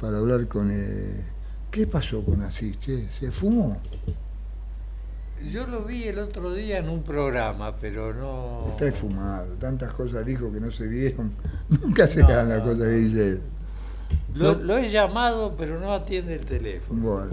[0.00, 0.70] para hablar con.
[0.72, 1.33] eh,
[1.74, 2.78] ¿Qué pasó con Asís?
[2.78, 3.08] che?
[3.10, 3.76] ¿Se fumó?
[5.50, 8.68] Yo lo vi el otro día en un programa, pero no...
[8.70, 11.32] Está esfumado, tantas cosas dijo que no se vieron.
[11.68, 13.40] Nunca se No, dan las cosas que dice él.
[14.36, 17.00] Lo, he llamado, pero no atiende el teléfono.
[17.00, 17.32] Bueno,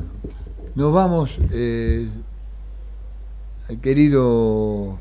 [0.73, 2.09] nos vamos, eh,
[3.79, 4.99] querido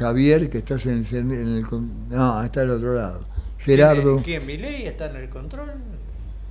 [0.00, 1.66] Javier, que estás en el, en el
[2.10, 3.20] No, está al otro lado.
[3.58, 4.20] Gerardo.
[4.24, 4.42] ¿Quién?
[4.42, 4.46] ¿Quién?
[4.46, 5.95] ¿Milei está en el control?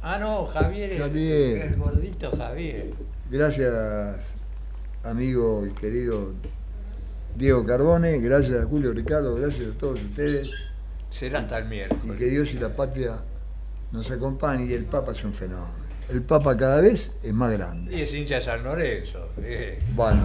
[0.07, 1.61] Ah, no, Javier, Javier.
[1.63, 2.91] El, gordito Javier.
[3.31, 4.35] Gracias,
[5.03, 6.31] amigo y querido
[7.35, 8.19] Diego Carbone.
[8.19, 9.33] Gracias a Julio Ricardo.
[9.33, 10.71] Gracias a todos ustedes.
[11.09, 12.19] Será hasta el Y miércoles.
[12.19, 13.17] que Dios y la patria
[13.91, 14.69] nos acompañen.
[14.69, 15.73] Y el Papa es un fenómeno.
[16.07, 17.97] El Papa cada vez es más grande.
[17.97, 19.29] Y es hincha de San Lorenzo.
[19.41, 19.79] eh.
[19.95, 20.21] Bueno,